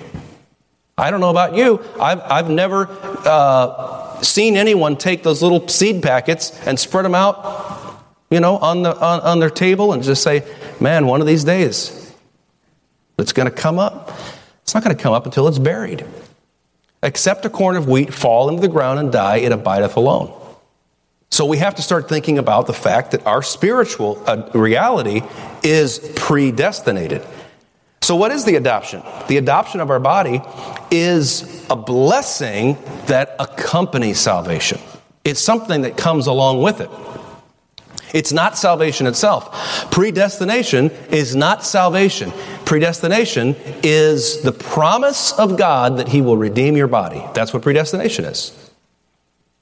[0.99, 1.85] I don't know about you.
[2.01, 8.03] I've, I've never uh, seen anyone take those little seed packets and spread them out,
[8.31, 10.43] you know, on, the, on, on their table and just say,
[10.81, 12.15] man, one of these days
[13.19, 14.11] it's going to come up.
[14.63, 16.05] It's not going to come up until it's buried.
[17.03, 20.33] Except a corn of wheat fall into the ground and die, it abideth alone.
[21.31, 25.23] So we have to start thinking about the fact that our spiritual uh, reality
[25.63, 27.23] is predestinated.
[28.07, 29.03] So, what is the adoption?
[29.27, 30.41] The adoption of our body
[30.93, 34.79] is a blessing that accompanies salvation.
[35.25, 36.89] It's something that comes along with it.
[38.15, 39.91] It's not salvation itself.
[39.91, 42.31] Predestination is not salvation.
[42.65, 47.25] Predestination is the promise of God that He will redeem your body.
[47.35, 48.71] That's what predestination is.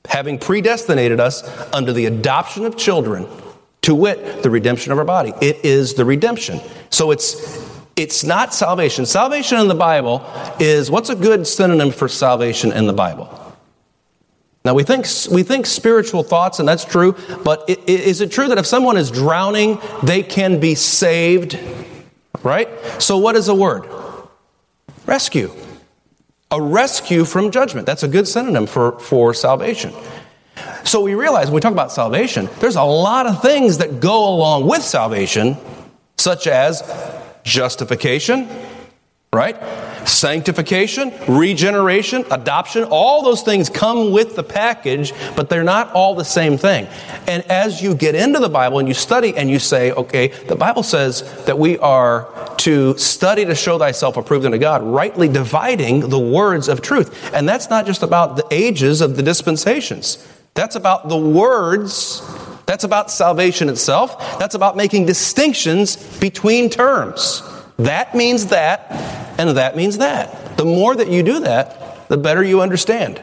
[0.04, 3.26] Having predestinated us under the adoption of children,
[3.80, 5.32] to wit, the redemption of our body.
[5.40, 6.60] It is the redemption.
[6.90, 9.06] So it's it's not salvation.
[9.06, 10.24] Salvation in the Bible
[10.58, 13.40] is what's a good synonym for salvation in the Bible?
[14.64, 18.56] Now, we think, we think spiritual thoughts, and that's true, but is it true that
[18.56, 21.58] if someone is drowning, they can be saved?
[22.42, 22.68] Right?
[22.98, 23.86] So, what is a word?
[25.04, 25.52] Rescue.
[26.50, 27.86] A rescue from judgment.
[27.86, 29.92] That's a good synonym for, for salvation.
[30.84, 34.34] So, we realize when we talk about salvation, there's a lot of things that go
[34.34, 35.58] along with salvation,
[36.16, 36.80] such as
[37.44, 38.48] justification,
[39.32, 39.56] right?
[40.08, 46.24] Sanctification, regeneration, adoption, all those things come with the package, but they're not all the
[46.24, 46.86] same thing.
[47.26, 50.56] And as you get into the Bible and you study and you say, okay, the
[50.56, 52.28] Bible says that we are
[52.58, 57.32] to study to show thyself approved unto God, rightly dividing the words of truth.
[57.34, 60.26] And that's not just about the ages of the dispensations.
[60.54, 62.22] That's about the words.
[62.66, 64.38] That's about salvation itself.
[64.38, 67.42] That's about making distinctions between terms.
[67.78, 68.90] That means that,
[69.38, 70.56] and that means that.
[70.56, 73.20] The more that you do that, the better you understand.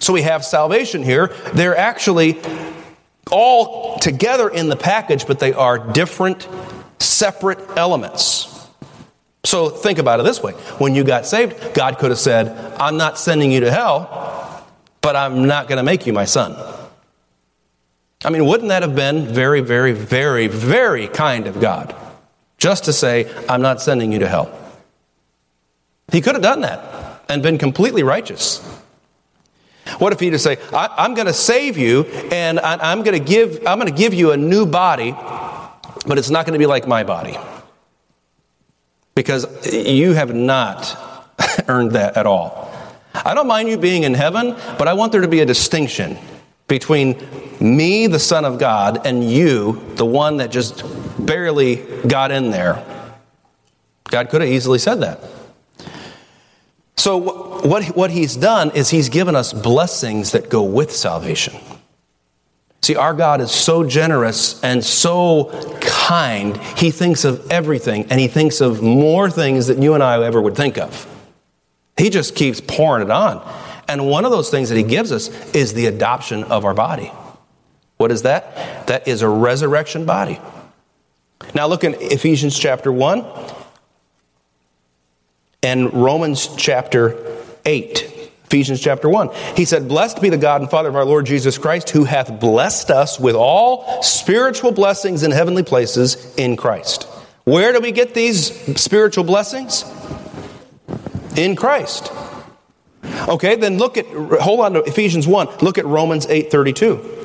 [0.00, 1.28] So we have salvation here.
[1.54, 2.40] They're actually
[3.30, 6.48] all together in the package, but they are different,
[6.98, 8.66] separate elements.
[9.44, 12.48] So think about it this way when you got saved, God could have said,
[12.80, 14.66] I'm not sending you to hell,
[15.00, 16.56] but I'm not going to make you my son.
[18.24, 21.94] I mean, wouldn't that have been very, very, very, very kind of God?
[22.58, 24.52] just to say, I'm not sending you to hell.
[26.10, 28.58] He could have done that and been completely righteous.
[29.98, 33.18] What if he just say, I, am going to save you and I, I'm going
[33.18, 36.58] to give I'm going to give you a new body, but it's not going to
[36.58, 37.38] be like my body
[39.14, 41.34] because you have not
[41.68, 42.70] earned that at all.
[43.14, 46.18] I don't mind you being in heaven, but I want there to be a distinction
[46.68, 47.26] between
[47.60, 50.84] me, the Son of God, and you, the one that just
[51.24, 52.84] barely got in there.
[54.04, 55.20] God could have easily said that.
[56.96, 57.16] So,
[57.66, 61.54] what, what he's done is he's given us blessings that go with salvation.
[62.82, 65.50] See, our God is so generous and so
[65.80, 70.22] kind, he thinks of everything, and he thinks of more things than you and I
[70.24, 71.06] ever would think of.
[71.96, 73.46] He just keeps pouring it on.
[73.88, 77.10] And one of those things that he gives us is the adoption of our body.
[77.96, 78.86] What is that?
[78.86, 80.38] That is a resurrection body.
[81.54, 83.24] Now look in Ephesians chapter 1
[85.62, 88.14] and Romans chapter 8.
[88.44, 89.30] Ephesians chapter 1.
[89.56, 92.40] He said, Blessed be the God and Father of our Lord Jesus Christ, who hath
[92.40, 97.04] blessed us with all spiritual blessings in heavenly places in Christ.
[97.44, 99.84] Where do we get these spiritual blessings?
[101.36, 102.10] In Christ.
[103.26, 105.48] Okay, then look at, hold on to Ephesians 1.
[105.60, 107.18] Look at Romans 8 32.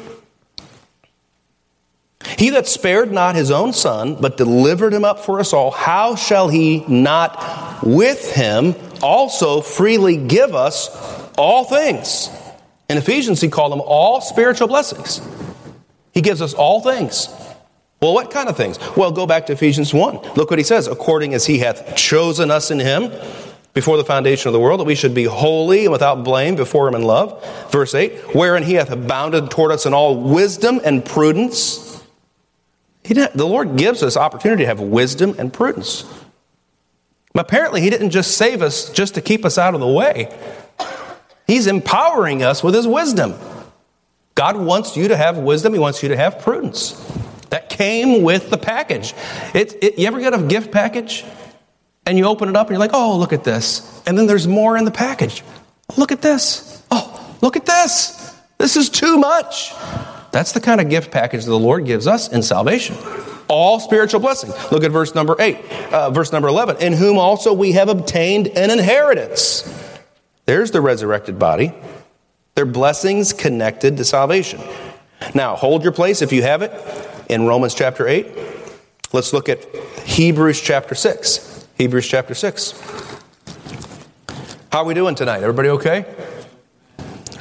[2.38, 6.16] He that spared not his own son, but delivered him up for us all, how
[6.16, 10.90] shall he not with him also freely give us
[11.38, 12.30] all things?
[12.90, 15.22] In Ephesians, he called them all spiritual blessings.
[16.14, 17.28] He gives us all things.
[18.02, 18.78] Well, what kind of things?
[18.98, 20.36] Well, go back to Ephesians 1.
[20.36, 20.88] Look what he says.
[20.88, 23.12] According as he hath chosen us in him
[23.74, 26.88] before the foundation of the world, that we should be holy and without blame before
[26.88, 27.44] him in love.
[27.72, 31.94] Verse 8, wherein he hath abounded toward us in all wisdom and prudence
[33.04, 36.06] the Lord gives us opportunity to have wisdom and prudence.
[37.36, 40.34] Apparently, He didn't just save us just to keep us out of the way.
[41.48, 43.34] He's empowering us with His wisdom.
[44.36, 46.92] God wants you to have wisdom, He wants you to have prudence.
[47.50, 49.14] That came with the package.
[49.54, 51.24] It, it, you ever get a gift package
[52.06, 54.02] and you open it up and you're like, oh, look at this.
[54.06, 55.44] And then there's more in the package.
[55.98, 56.84] Look at this.
[56.92, 58.36] Oh, look at this.
[58.58, 59.74] This is too much.
[60.32, 62.98] That's the kind of gift package the Lord gives us in salvation.
[63.48, 64.54] All spiritual blessings.
[64.72, 65.58] Look at verse number 8,
[65.92, 66.78] uh, verse number 11.
[66.78, 69.70] In whom also we have obtained an inheritance.
[70.46, 71.74] There's the resurrected body.
[72.56, 74.62] They're blessings connected to salvation.
[75.34, 76.72] Now, hold your place if you have it
[77.30, 78.28] in Romans chapter 8.
[79.12, 79.64] Let's look at
[80.06, 81.53] Hebrews chapter 6.
[81.78, 82.72] Hebrews chapter 6.
[84.72, 85.42] How are we doing tonight?
[85.42, 86.06] Everybody okay?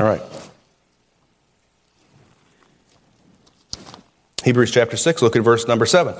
[0.01, 0.22] All right.
[4.45, 6.14] Hebrews chapter 6, look at verse number 7.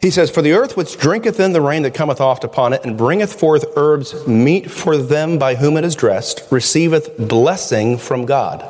[0.00, 2.84] He says, For the earth which drinketh in the rain that cometh oft upon it,
[2.84, 8.26] and bringeth forth herbs meet for them by whom it is dressed, receiveth blessing from
[8.26, 8.68] God.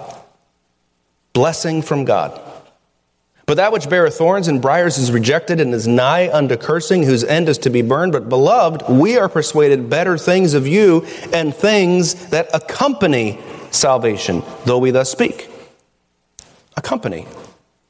[1.33, 2.41] Blessing from God.
[3.47, 7.25] But that which beareth thorns and briers is rejected and is nigh unto cursing, whose
[7.25, 8.13] end is to be burned.
[8.13, 13.39] But beloved, we are persuaded better things of you and things that accompany
[13.71, 15.51] salvation, though we thus speak.
[16.77, 17.27] Accompany.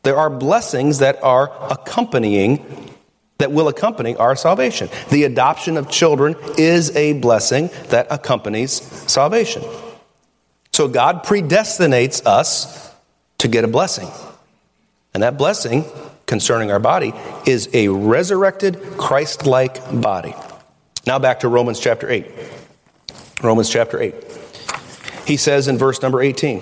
[0.03, 2.91] There are blessings that are accompanying,
[3.39, 4.89] that will accompany our salvation.
[5.11, 8.73] The adoption of children is a blessing that accompanies
[9.11, 9.63] salvation.
[10.73, 12.93] So God predestinates us
[13.39, 14.09] to get a blessing.
[15.15, 15.85] And that blessing
[16.27, 17.15] concerning our body
[17.47, 20.35] is a resurrected, Christ like body.
[21.07, 22.27] Now back to Romans chapter 8.
[23.43, 24.15] Romans chapter 8.
[25.27, 26.61] He says in verse number 18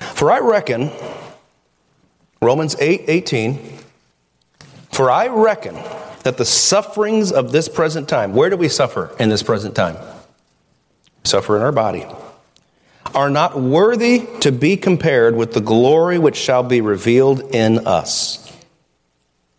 [0.00, 0.90] For I reckon
[2.42, 3.78] Romans 8 18.
[4.90, 5.74] For I reckon
[6.24, 9.96] that the sufferings of this present time, where do we suffer in this present time?
[11.24, 12.04] Suffer in our body,
[13.14, 18.36] are not worthy to be compared with the glory which shall be revealed in us.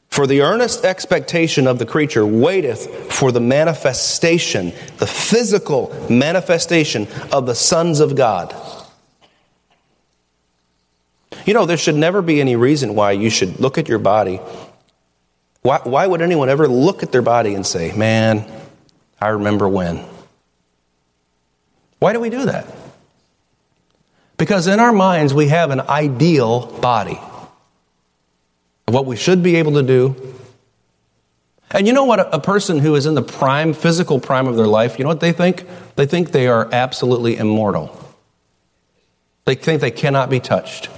[0.09, 7.45] For the earnest expectation of the creature waiteth for the manifestation, the physical manifestation of
[7.45, 8.53] the sons of God.
[11.45, 14.41] You know, there should never be any reason why you should look at your body.
[15.61, 18.45] Why, why would anyone ever look at their body and say, Man,
[19.19, 20.03] I remember when?
[21.99, 22.67] Why do we do that?
[24.41, 27.19] Because in our minds, we have an ideal body
[28.87, 30.15] what we should be able to do.
[31.69, 32.33] And you know what?
[32.33, 35.19] A person who is in the prime, physical prime of their life, you know what
[35.19, 35.67] they think?
[35.95, 37.95] They think they are absolutely immortal.
[39.45, 40.89] They think they cannot be touched.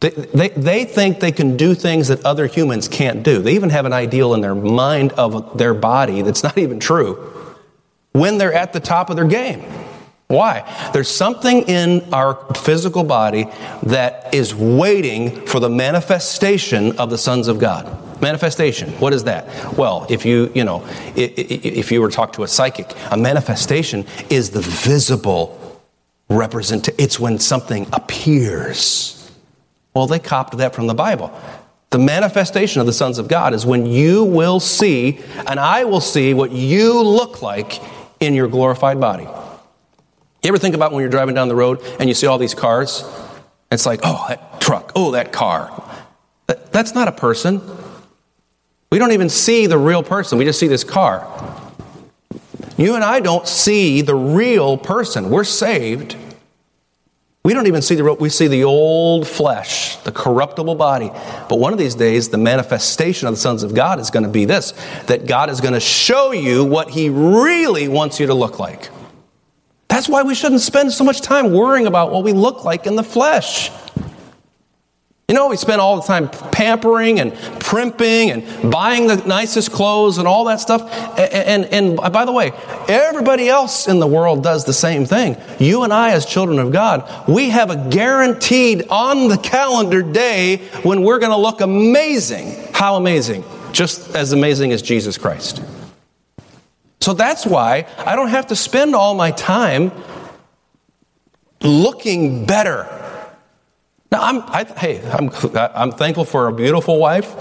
[0.00, 3.42] They, they, they think they can do things that other humans can't do.
[3.42, 7.30] They even have an ideal in their mind of their body that's not even true
[8.12, 9.83] when they're at the top of their game.
[10.34, 10.90] Why?
[10.92, 13.46] There's something in our physical body
[13.84, 18.20] that is waiting for the manifestation of the sons of God.
[18.20, 18.90] Manifestation.
[19.00, 19.76] What is that?
[19.76, 24.06] Well, if you, you know, if you were to talk to a psychic, a manifestation
[24.28, 25.80] is the visible
[26.28, 26.88] represent.
[26.98, 29.30] It's when something appears.
[29.94, 31.32] Well, they copied that from the Bible.
[31.90, 36.00] The manifestation of the sons of God is when you will see, and I will
[36.00, 37.80] see what you look like
[38.18, 39.28] in your glorified body.
[40.44, 42.54] You ever think about when you're driving down the road and you see all these
[42.54, 43.02] cars?
[43.72, 45.82] It's like, oh, that truck, oh, that car.
[46.46, 47.60] That, that's not a person.
[48.92, 51.26] We don't even see the real person, we just see this car.
[52.76, 55.30] You and I don't see the real person.
[55.30, 56.16] We're saved
[57.44, 61.10] we don't even see the we see the old flesh, the corruptible body.
[61.50, 64.30] But one of these days, the manifestation of the sons of God is going to
[64.30, 64.72] be this:
[65.08, 68.88] that God is going to show you what He really wants you to look like.
[69.88, 72.96] That's why we shouldn't spend so much time worrying about what we look like in
[72.96, 73.70] the flesh.
[75.28, 80.18] You know, we spend all the time pampering and primping and buying the nicest clothes
[80.18, 80.82] and all that stuff.
[81.18, 82.52] And, and, and, by the way,
[82.88, 85.38] everybody else in the world does the same thing.
[85.58, 90.58] You and I, as children of God, we have a guaranteed on the calendar day
[90.82, 92.54] when we're going to look amazing.
[92.74, 93.44] How amazing?
[93.72, 95.62] Just as amazing as Jesus Christ.
[97.04, 99.92] So that's why I don't have to spend all my time
[101.60, 102.88] looking better
[104.14, 107.34] now, I'm, I, hey, I'm, I'm thankful for a beautiful wife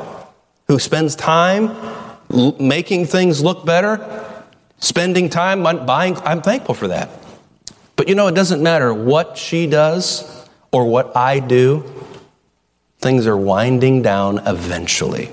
[0.67, 1.69] who spends time
[2.31, 4.25] l- making things look better,
[4.79, 6.17] spending time buying.
[6.17, 7.11] I'm thankful for that.
[7.95, 11.83] But you know, it doesn't matter what she does or what I do,
[12.97, 15.31] things are winding down eventually.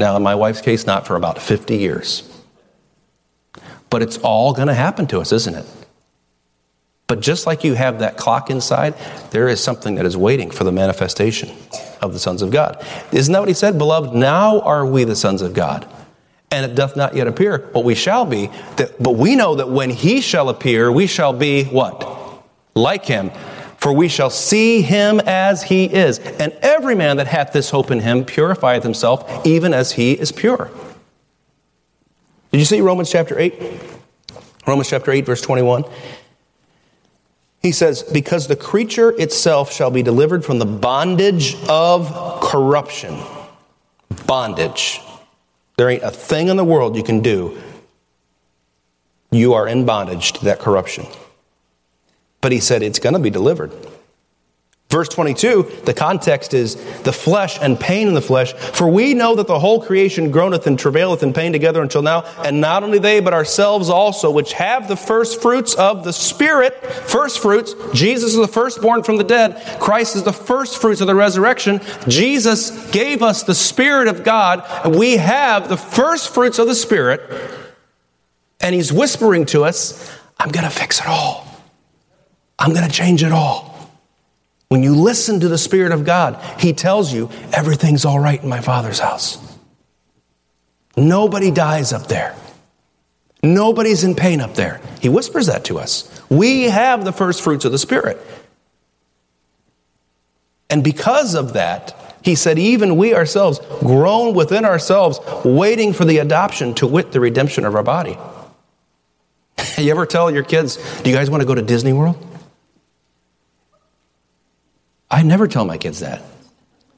[0.00, 2.35] Now, in my wife's case, not for about 50 years.
[3.90, 5.66] But it's all going to happen to us, isn't it?
[7.06, 8.94] But just like you have that clock inside,
[9.30, 11.50] there is something that is waiting for the manifestation
[12.02, 12.84] of the sons of God.
[13.12, 13.78] Isn't that what he said?
[13.78, 15.86] Beloved, now are we the sons of God.
[16.50, 18.48] And it doth not yet appear what we shall be.
[18.76, 22.42] That, but we know that when he shall appear, we shall be what?
[22.74, 23.30] Like him.
[23.78, 26.18] For we shall see him as he is.
[26.18, 30.32] And every man that hath this hope in him purifieth himself, even as he is
[30.32, 30.70] pure.
[32.56, 33.52] Did you see Romans chapter 8?
[34.66, 35.84] Romans chapter 8, verse 21.
[37.60, 43.20] He says, Because the creature itself shall be delivered from the bondage of corruption.
[44.26, 45.02] Bondage.
[45.76, 47.60] There ain't a thing in the world you can do.
[49.30, 51.04] You are in bondage to that corruption.
[52.40, 53.70] But he said it's going to be delivered.
[54.88, 58.52] Verse 22, the context is the flesh and pain in the flesh.
[58.52, 62.22] For we know that the whole creation groaneth and travaileth in pain together until now.
[62.44, 66.86] And not only they, but ourselves also, which have the first fruits of the Spirit.
[66.86, 67.74] First fruits.
[67.94, 69.80] Jesus is the firstborn from the dead.
[69.80, 71.80] Christ is the first fruits of the resurrection.
[72.06, 74.64] Jesus gave us the Spirit of God.
[74.84, 77.22] And we have the first fruits of the Spirit.
[78.60, 81.44] And He's whispering to us, I'm going to fix it all.
[82.56, 83.75] I'm going to change it all.
[84.68, 88.48] When you listen to the Spirit of God, He tells you everything's all right in
[88.48, 89.38] my Father's house.
[90.96, 92.34] Nobody dies up there.
[93.42, 94.80] Nobody's in pain up there.
[95.00, 96.10] He whispers that to us.
[96.28, 98.18] We have the first fruits of the Spirit.
[100.68, 106.18] And because of that, he said, even we ourselves, groan within ourselves, waiting for the
[106.18, 108.18] adoption to wit the redemption of our body.
[109.78, 112.16] you ever tell your kids, do you guys want to go to Disney World?
[115.10, 116.22] I never tell my kids that.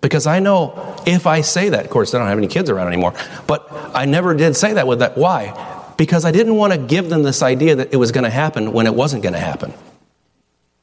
[0.00, 2.86] Because I know if I say that, of course, I don't have any kids around
[2.88, 3.14] anymore,
[3.46, 5.18] but I never did say that with that.
[5.18, 5.92] Why?
[5.96, 8.72] Because I didn't want to give them this idea that it was going to happen
[8.72, 9.74] when it wasn't going to happen.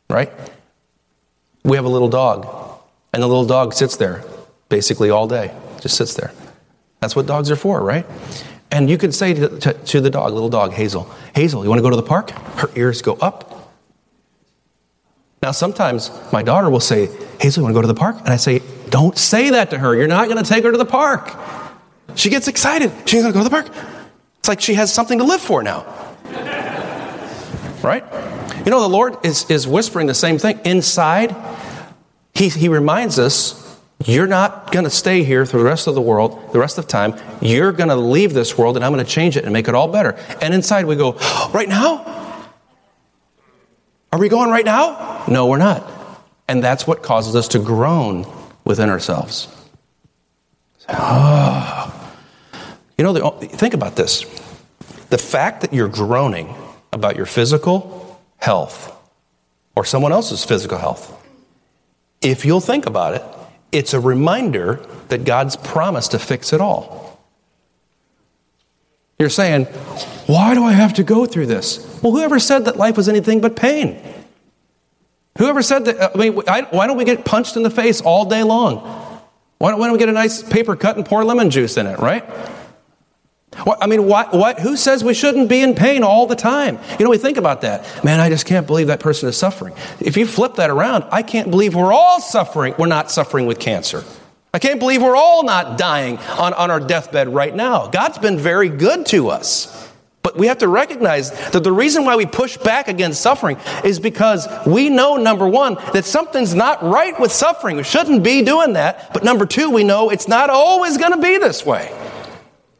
[0.09, 0.31] Right?
[1.63, 2.45] We have a little dog,
[3.13, 4.23] and the little dog sits there
[4.69, 6.33] basically all day, just sits there.
[6.99, 8.05] That's what dogs are for, right?
[8.71, 11.79] And you could say to, to, to the dog, little dog, Hazel, Hazel, you want
[11.79, 12.31] to go to the park?
[12.31, 13.54] Her ears go up.
[15.45, 17.05] Now, sometimes my daughter will say,
[17.39, 18.17] Hazel, you want to go to the park?
[18.17, 19.95] And I say, don't say that to her.
[19.95, 21.31] You're not going to take her to the park.
[22.15, 22.91] She gets excited.
[23.05, 23.67] She's going to go to the park.
[24.39, 25.85] It's like she has something to live for now.
[27.83, 28.03] right?
[28.65, 30.59] You know, the Lord is, is whispering the same thing.
[30.65, 31.35] Inside,
[32.33, 36.01] he, he reminds us you're not going to stay here for the rest of the
[36.01, 37.13] world, the rest of time.
[37.39, 39.75] You're going to leave this world, and I'm going to change it and make it
[39.75, 40.17] all better.
[40.41, 41.11] And inside we go,
[41.53, 42.23] right now?
[44.11, 45.14] Are we going right now?
[45.27, 45.89] No, we're not.
[46.47, 48.25] And that's what causes us to groan
[48.63, 49.47] within ourselves.
[50.89, 51.91] Oh.
[52.97, 54.23] You know, think about this.
[55.09, 56.53] The fact that you're groaning
[56.93, 58.95] about your physical health
[59.75, 61.11] or someone else's physical health,
[62.21, 63.23] if you'll think about it,
[63.71, 67.19] it's a reminder that God's promised to fix it all.
[69.19, 69.65] You're saying,
[70.27, 71.99] why do I have to go through this?
[72.01, 74.01] Well, whoever said that life was anything but pain?
[75.37, 75.99] Whoever said that?
[75.99, 78.77] Uh, I mean, why don't we get punched in the face all day long?
[79.57, 81.87] Why don't, why don't we get a nice paper cut and pour lemon juice in
[81.87, 82.23] it, right?
[83.57, 86.77] I mean, what, what, who says we shouldn't be in pain all the time?
[86.99, 88.03] You know, we think about that.
[88.03, 89.73] Man, I just can't believe that person is suffering.
[90.01, 92.75] If you flip that around, I can't believe we're all suffering.
[92.77, 94.03] We're not suffering with cancer.
[94.53, 97.87] I can't believe we're all not dying on, on our deathbed right now.
[97.87, 99.84] God's been very good to us.
[100.25, 103.99] But we have to recognize that the reason why we push back against suffering is
[103.99, 107.77] because we know, number one, that something's not right with suffering.
[107.77, 109.13] We shouldn't be doing that.
[109.13, 111.95] But number two, we know it's not always going to be this way.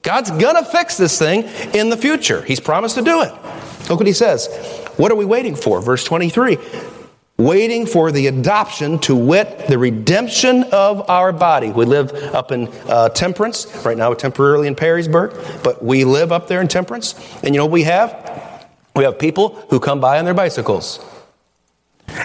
[0.02, 1.44] God's going to fix this thing
[1.76, 2.42] in the future.
[2.42, 3.32] He's promised to do it.
[3.92, 4.48] Look what he says.
[4.98, 5.82] What are we waiting for?
[5.82, 6.58] Verse 23
[7.38, 11.70] waiting for the adoption to wit the redemption of our body.
[11.70, 16.32] We live up in uh, Temperance, right now we're temporarily in Perrysburg, but we live
[16.32, 17.14] up there in Temperance.
[17.44, 18.70] And you know what we have?
[18.96, 21.04] We have people who come by on their bicycles.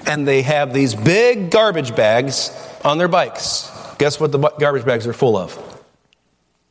[0.07, 2.51] And they have these big garbage bags
[2.85, 3.71] on their bikes.
[3.99, 5.59] Guess what the garbage bags are full of?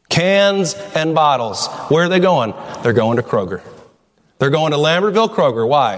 [0.07, 1.67] Cans and bottles.
[1.89, 2.53] Where are they going?
[2.81, 3.61] They're going to Kroger.
[4.39, 5.67] They're going to Lambertville Kroger.
[5.67, 5.97] Why?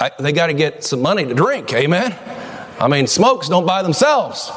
[0.00, 1.72] I, they got to get some money to drink.
[1.72, 2.18] Amen.
[2.80, 4.50] I mean, smokes don't buy themselves.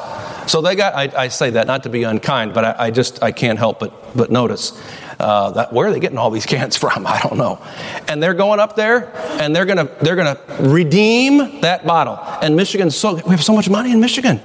[0.46, 0.94] So they got.
[0.94, 3.78] I, I say that not to be unkind, but I, I, just I can't help
[3.78, 4.72] but but notice.
[5.20, 7.06] Uh, that, where are they getting all these cans from?
[7.06, 7.62] I don't know.
[8.08, 12.18] And they're going up there, and they're gonna they're gonna redeem that bottle.
[12.42, 14.40] And Michigan, so we have so much money in Michigan.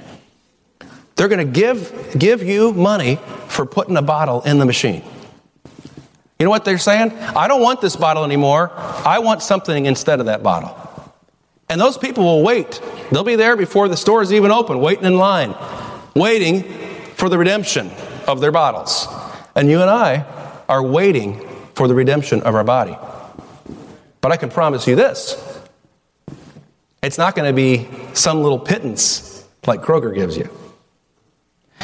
[1.20, 3.16] They're to give, give you money
[3.48, 5.04] for putting a bottle in the machine.
[6.38, 7.12] You know what they're saying?
[7.12, 8.72] I don't want this bottle anymore.
[8.74, 10.79] I want something instead of that bottle.
[11.70, 12.80] And those people will wait.
[13.10, 15.54] They'll be there before the store is even open, waiting in line,
[16.16, 16.64] waiting
[17.14, 17.90] for the redemption
[18.26, 19.06] of their bottles.
[19.54, 20.26] And you and I
[20.68, 22.98] are waiting for the redemption of our body.
[24.20, 25.42] But I can promise you this
[27.02, 30.50] it's not going to be some little pittance like Kroger gives you.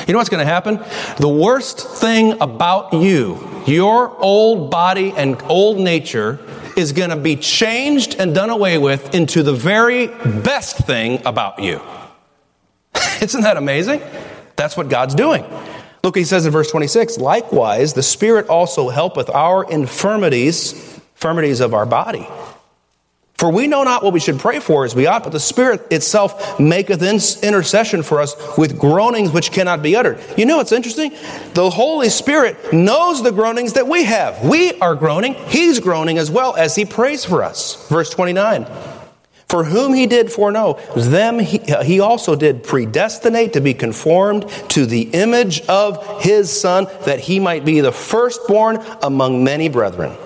[0.07, 0.77] You know what's going to happen?
[1.19, 6.39] The worst thing about you, your old body and old nature,
[6.77, 11.59] is going to be changed and done away with into the very best thing about
[11.59, 11.81] you.
[13.21, 14.03] Isn't that amazing?
[14.57, 15.45] That's what God's doing.
[16.03, 20.73] Look, he says in verse 26 likewise, the Spirit also helpeth our infirmities,
[21.15, 22.29] infirmities of our body.
[23.39, 25.87] For we know not what we should pray for as we ought, but the Spirit
[25.93, 30.19] itself maketh intercession for us with groanings which cannot be uttered.
[30.39, 31.13] You know what's interesting?
[31.53, 34.43] The Holy Spirit knows the groanings that we have.
[34.43, 37.87] We are groaning, He's groaning as well as He prays for us.
[37.89, 38.67] Verse 29.
[39.49, 44.49] For whom he did foreknow, them he, uh, he, also did predestinate to be conformed
[44.71, 50.17] to the image of his Son, that he might be the firstborn among many brethren.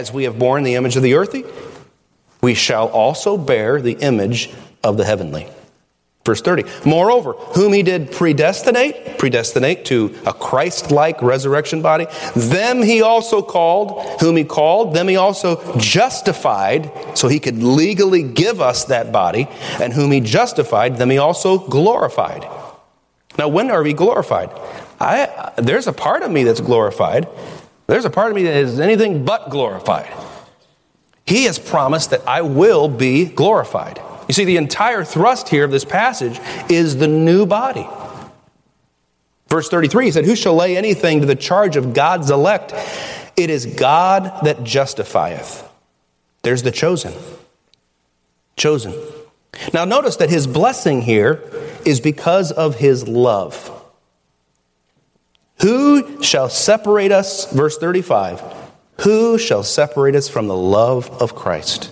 [0.00, 1.44] As we have borne the image of the earthly,
[2.40, 4.50] we shall also bear the image
[4.82, 5.46] of the heavenly.
[6.24, 6.64] Verse 30.
[6.88, 13.42] Moreover, whom he did predestinate, predestinate to a Christ like resurrection body, them he also
[13.42, 19.12] called, whom he called, them he also justified, so he could legally give us that
[19.12, 19.48] body,
[19.82, 22.48] and whom he justified, them he also glorified.
[23.36, 24.48] Now, when are we glorified?
[24.98, 27.28] I, there's a part of me that's glorified,
[27.90, 30.12] there's a part of me that is anything but glorified.
[31.26, 34.00] He has promised that I will be glorified.
[34.28, 37.88] You see, the entire thrust here of this passage is the new body.
[39.48, 42.72] Verse 33, he said, Who shall lay anything to the charge of God's elect?
[43.36, 45.68] It is God that justifieth.
[46.42, 47.12] There's the chosen.
[48.56, 48.94] Chosen.
[49.74, 51.42] Now, notice that his blessing here
[51.84, 53.79] is because of his love.
[55.62, 58.42] Who shall separate us, verse 35,
[59.00, 61.90] who shall separate us from the love of Christ?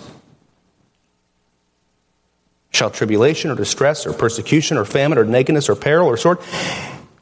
[2.70, 6.38] Shall tribulation or distress or persecution or famine or nakedness or peril or sword?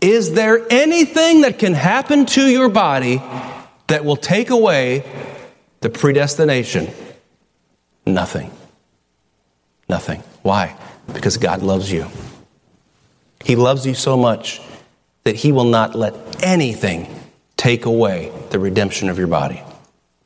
[0.01, 3.23] Is there anything that can happen to your body
[3.87, 5.05] that will take away
[5.81, 6.91] the predestination?
[8.07, 8.51] Nothing.
[9.89, 10.23] Nothing.
[10.43, 10.77] Why?
[11.13, 12.09] Because God loves you.
[13.45, 14.61] He loves you so much
[15.27, 17.13] that He will not let anything
[17.57, 19.61] take away the redemption of your body.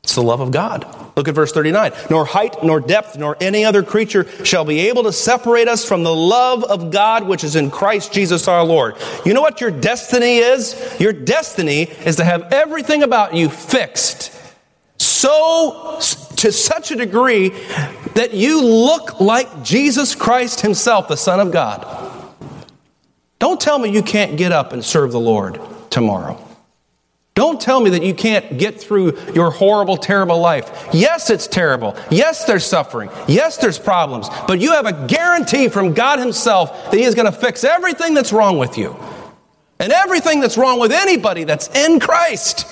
[0.03, 0.85] It's the love of God.
[1.15, 1.91] Look at verse 39.
[2.11, 6.03] Nor height, nor depth, nor any other creature shall be able to separate us from
[6.03, 8.95] the love of God which is in Christ Jesus our Lord.
[9.25, 10.75] You know what your destiny is?
[10.99, 14.37] Your destiny is to have everything about you fixed
[15.01, 15.97] so
[16.35, 17.49] to such a degree
[18.13, 22.10] that you look like Jesus Christ himself, the Son of God.
[23.41, 26.39] Don't tell me you can't get up and serve the Lord tomorrow.
[27.33, 30.89] Don't tell me that you can't get through your horrible, terrible life.
[30.93, 31.95] Yes, it's terrible.
[32.11, 33.09] Yes, there's suffering.
[33.27, 34.29] Yes, there's problems.
[34.47, 38.13] But you have a guarantee from God Himself that He is going to fix everything
[38.13, 38.95] that's wrong with you
[39.79, 42.67] and everything that's wrong with anybody that's in Christ.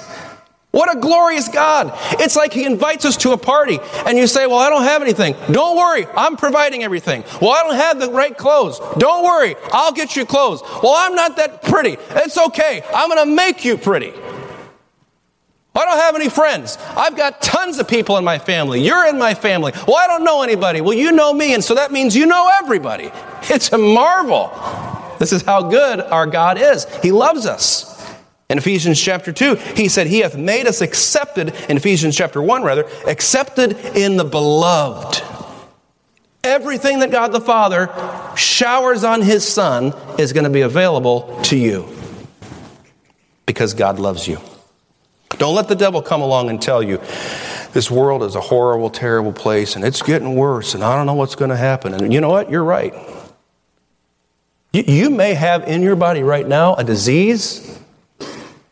[0.72, 1.92] What a glorious God.
[2.20, 5.02] It's like He invites us to a party and you say, Well, I don't have
[5.02, 5.36] anything.
[5.52, 7.24] Don't worry, I'm providing everything.
[7.42, 8.80] Well, I don't have the right clothes.
[8.98, 10.62] Don't worry, I'll get you clothes.
[10.84, 11.98] Well, I'm not that pretty.
[12.12, 14.14] It's okay, I'm going to make you pretty.
[15.76, 16.78] I don't have any friends.
[16.98, 18.82] I've got tons of people in my family.
[18.82, 19.72] You're in my family.
[19.88, 20.82] Well, I don't know anybody.
[20.82, 23.12] Well, you know me, and so that means you know everybody.
[23.44, 24.52] It's a marvel.
[25.20, 26.86] This is how good our God is.
[27.02, 27.89] He loves us.
[28.50, 32.64] In Ephesians chapter 2, he said, He hath made us accepted, in Ephesians chapter 1,
[32.64, 35.22] rather, accepted in the beloved.
[36.44, 37.90] Everything that God the Father
[38.36, 41.88] showers on His Son is going to be available to you
[43.46, 44.40] because God loves you.
[45.38, 46.98] Don't let the devil come along and tell you
[47.74, 51.14] this world is a horrible, terrible place and it's getting worse and I don't know
[51.14, 51.94] what's going to happen.
[51.94, 52.50] And you know what?
[52.50, 52.94] You're right.
[54.74, 57.79] You, you may have in your body right now a disease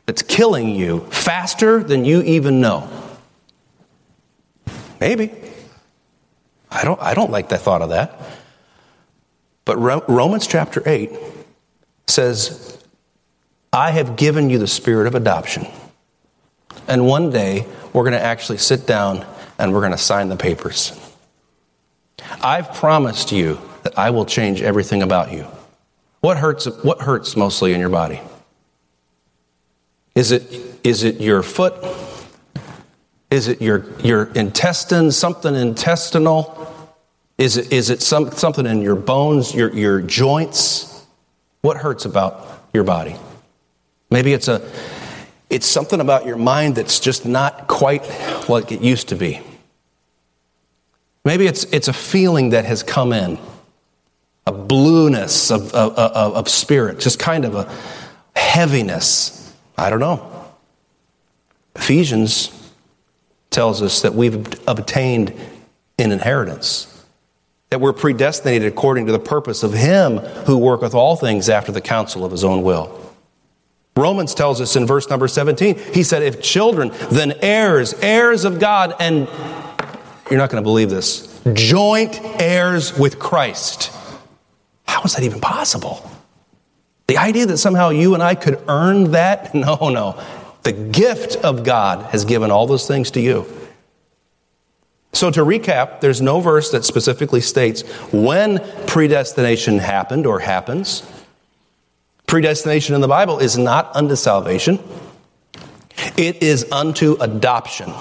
[0.07, 2.89] that's killing you faster than you even know.
[4.99, 5.31] Maybe.
[6.71, 8.19] I don't, I don't like the thought of that.
[9.65, 11.11] But Romans chapter 8
[12.07, 12.81] says,
[13.73, 15.67] I have given you the spirit of adoption.
[16.87, 19.25] And one day, we're going to actually sit down
[19.59, 20.97] and we're going to sign the papers.
[22.41, 25.45] I've promised you that I will change everything about you.
[26.21, 28.21] What hurts, what hurts mostly in your body?
[30.17, 30.51] Is it,
[30.83, 31.75] is it your foot?
[33.29, 36.73] Is it your, your intestines, something intestinal?
[37.37, 41.05] Is it, is it some, something in your bones, your, your joints?
[41.61, 43.15] What hurts about your body?
[44.09, 44.67] Maybe it's, a,
[45.51, 48.01] it's something about your mind that's just not quite
[48.49, 49.39] like it used to be.
[51.23, 53.37] Maybe it's, it's a feeling that has come in,
[54.47, 57.71] a blueness of, of, of, of spirit, just kind of a
[58.35, 59.36] heaviness.
[59.77, 60.45] I don't know.
[61.75, 62.51] Ephesians
[63.49, 65.33] tells us that we've obtained
[65.99, 67.05] an inheritance,
[67.69, 71.81] that we're predestinated according to the purpose of Him who worketh all things after the
[71.81, 73.03] counsel of His own will.
[73.95, 78.59] Romans tells us in verse number 17, he said, If children, then heirs, heirs of
[78.59, 79.27] God, and
[80.29, 83.91] you're not going to believe this, joint heirs with Christ.
[84.85, 86.09] How is that even possible?
[87.07, 90.21] The idea that somehow you and I could earn that, no, no.
[90.63, 93.45] The gift of God has given all those things to you.
[95.13, 97.81] So, to recap, there's no verse that specifically states
[98.11, 101.01] when predestination happened or happens.
[102.27, 104.79] Predestination in the Bible is not unto salvation,
[106.17, 107.93] it is unto adoption.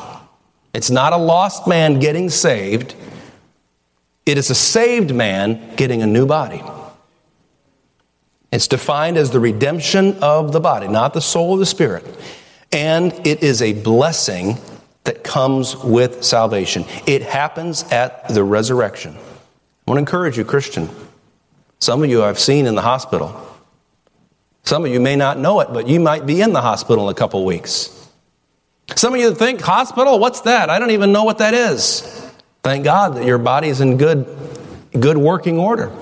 [0.75, 2.97] It's not a lost man getting saved,
[4.27, 6.63] it is a saved man getting a new body.
[8.57, 12.07] It's defined as the redemption of the body, not the soul or the spirit.
[12.73, 14.57] And it is a blessing
[15.05, 16.87] that comes with salvation.
[17.07, 19.15] It happens at the resurrection.
[19.15, 19.21] I
[19.87, 20.89] want to encourage you, Christian.
[21.81, 23.47] Some of you I've seen in the hospital.
[24.65, 27.13] Some of you may not know it, but you might be in the hospital in
[27.13, 28.09] a couple weeks.
[28.95, 30.19] Some of you think, hospital?
[30.19, 30.71] What's that?
[30.71, 32.01] I don't even know what that is.
[32.63, 34.27] Thank God that your body is in good
[34.99, 35.93] good working order.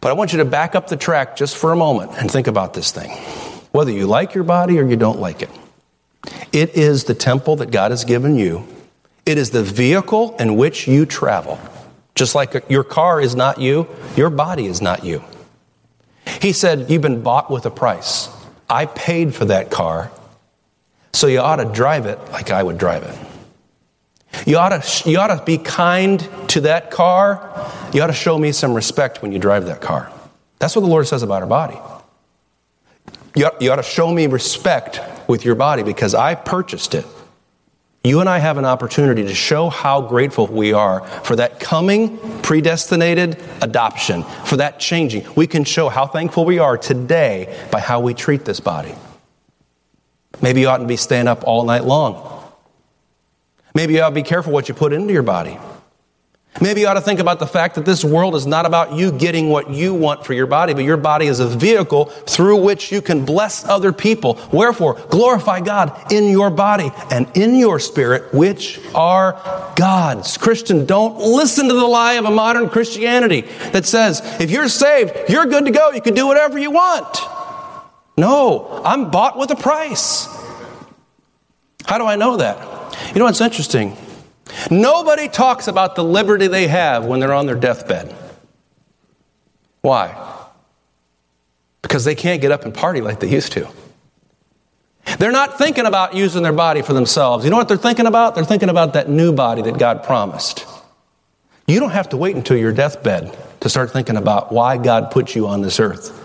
[0.00, 2.46] But I want you to back up the track just for a moment and think
[2.46, 3.10] about this thing.
[3.72, 5.50] Whether you like your body or you don't like it,
[6.52, 8.66] it is the temple that God has given you.
[9.26, 11.58] It is the vehicle in which you travel.
[12.14, 13.86] Just like your car is not you,
[14.16, 15.22] your body is not you.
[16.40, 18.28] He said, You've been bought with a price.
[18.68, 20.10] I paid for that car,
[21.12, 23.29] so you ought to drive it like I would drive it.
[24.46, 27.70] You ought, to, you ought to be kind to that car.
[27.92, 30.12] You ought to show me some respect when you drive that car.
[30.58, 31.78] That's what the Lord says about our body.
[33.34, 37.06] You ought, you ought to show me respect with your body because I purchased it.
[38.02, 42.18] You and I have an opportunity to show how grateful we are for that coming
[42.40, 45.26] predestinated adoption, for that changing.
[45.34, 48.94] We can show how thankful we are today by how we treat this body.
[50.40, 52.39] Maybe you oughtn't be staying up all night long.
[53.74, 55.58] Maybe you ought to be careful what you put into your body.
[56.60, 59.12] Maybe you ought to think about the fact that this world is not about you
[59.12, 62.90] getting what you want for your body, but your body is a vehicle through which
[62.90, 64.38] you can bless other people.
[64.52, 69.40] Wherefore, glorify God in your body and in your spirit, which are
[69.76, 70.36] God's.
[70.36, 75.30] Christian, don't listen to the lie of a modern Christianity that says, if you're saved,
[75.30, 75.92] you're good to go.
[75.92, 77.16] You can do whatever you want.
[78.18, 80.26] No, I'm bought with a price.
[81.86, 82.79] How do I know that?
[83.08, 83.96] You know what's interesting?
[84.70, 88.14] Nobody talks about the liberty they have when they're on their deathbed.
[89.80, 90.14] Why?
[91.82, 93.68] Because they can't get up and party like they used to.
[95.18, 97.44] They're not thinking about using their body for themselves.
[97.44, 98.34] You know what they're thinking about?
[98.34, 100.66] They're thinking about that new body that God promised.
[101.66, 105.34] You don't have to wait until your deathbed to start thinking about why God put
[105.34, 106.16] you on this earth.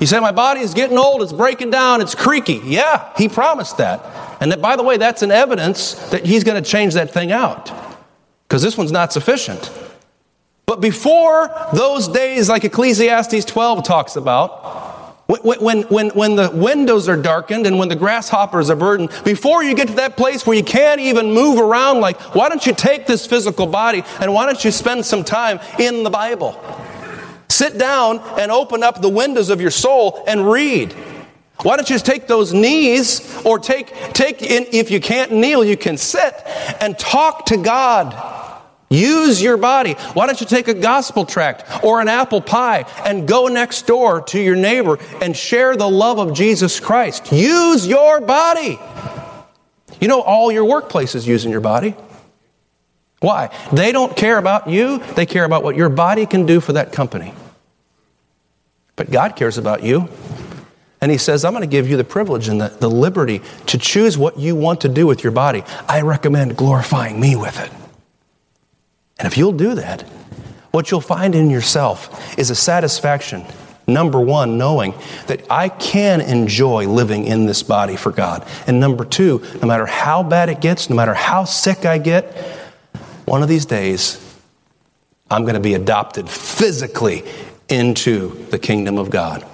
[0.00, 2.60] You say, My body is getting old, it's breaking down, it's creaky.
[2.64, 4.27] Yeah, He promised that.
[4.40, 7.32] And that, by the way, that's an evidence that He's going to change that thing
[7.32, 7.72] out
[8.46, 9.70] because this one's not sufficient.
[10.66, 14.78] But before those days, like Ecclesiastes 12 talks about,
[15.28, 19.74] when, when, when, the windows are darkened and when the grasshoppers are burdened, before you
[19.74, 23.06] get to that place where you can't even move around, like, why don't you take
[23.06, 26.58] this physical body and why don't you spend some time in the Bible?
[27.50, 30.94] Sit down and open up the windows of your soul and read.
[31.62, 35.64] Why don't you just take those knees or take, take in, if you can't kneel,
[35.64, 36.34] you can sit
[36.80, 38.14] and talk to God.
[38.90, 39.94] Use your body.
[40.14, 44.22] Why don't you take a gospel tract or an apple pie and go next door
[44.22, 47.32] to your neighbor and share the love of Jesus Christ?
[47.32, 48.78] Use your body.
[50.00, 51.94] You know, all your workplaces using your body.
[53.20, 53.50] Why?
[53.72, 56.92] They don't care about you, they care about what your body can do for that
[56.92, 57.34] company.
[58.94, 60.08] But God cares about you.
[61.00, 63.78] And He says, I'm going to give you the privilege and the, the liberty to
[63.78, 65.62] choose what you want to do with your body.
[65.88, 67.70] I recommend glorifying me with it.
[69.18, 70.02] And if you'll do that,
[70.70, 73.44] what you'll find in yourself is a satisfaction.
[73.86, 74.92] Number one, knowing
[75.28, 78.46] that I can enjoy living in this body for God.
[78.66, 82.36] And number two, no matter how bad it gets, no matter how sick I get,
[83.24, 84.22] one of these days,
[85.30, 87.24] I'm going to be adopted physically
[87.70, 89.47] into the kingdom of God.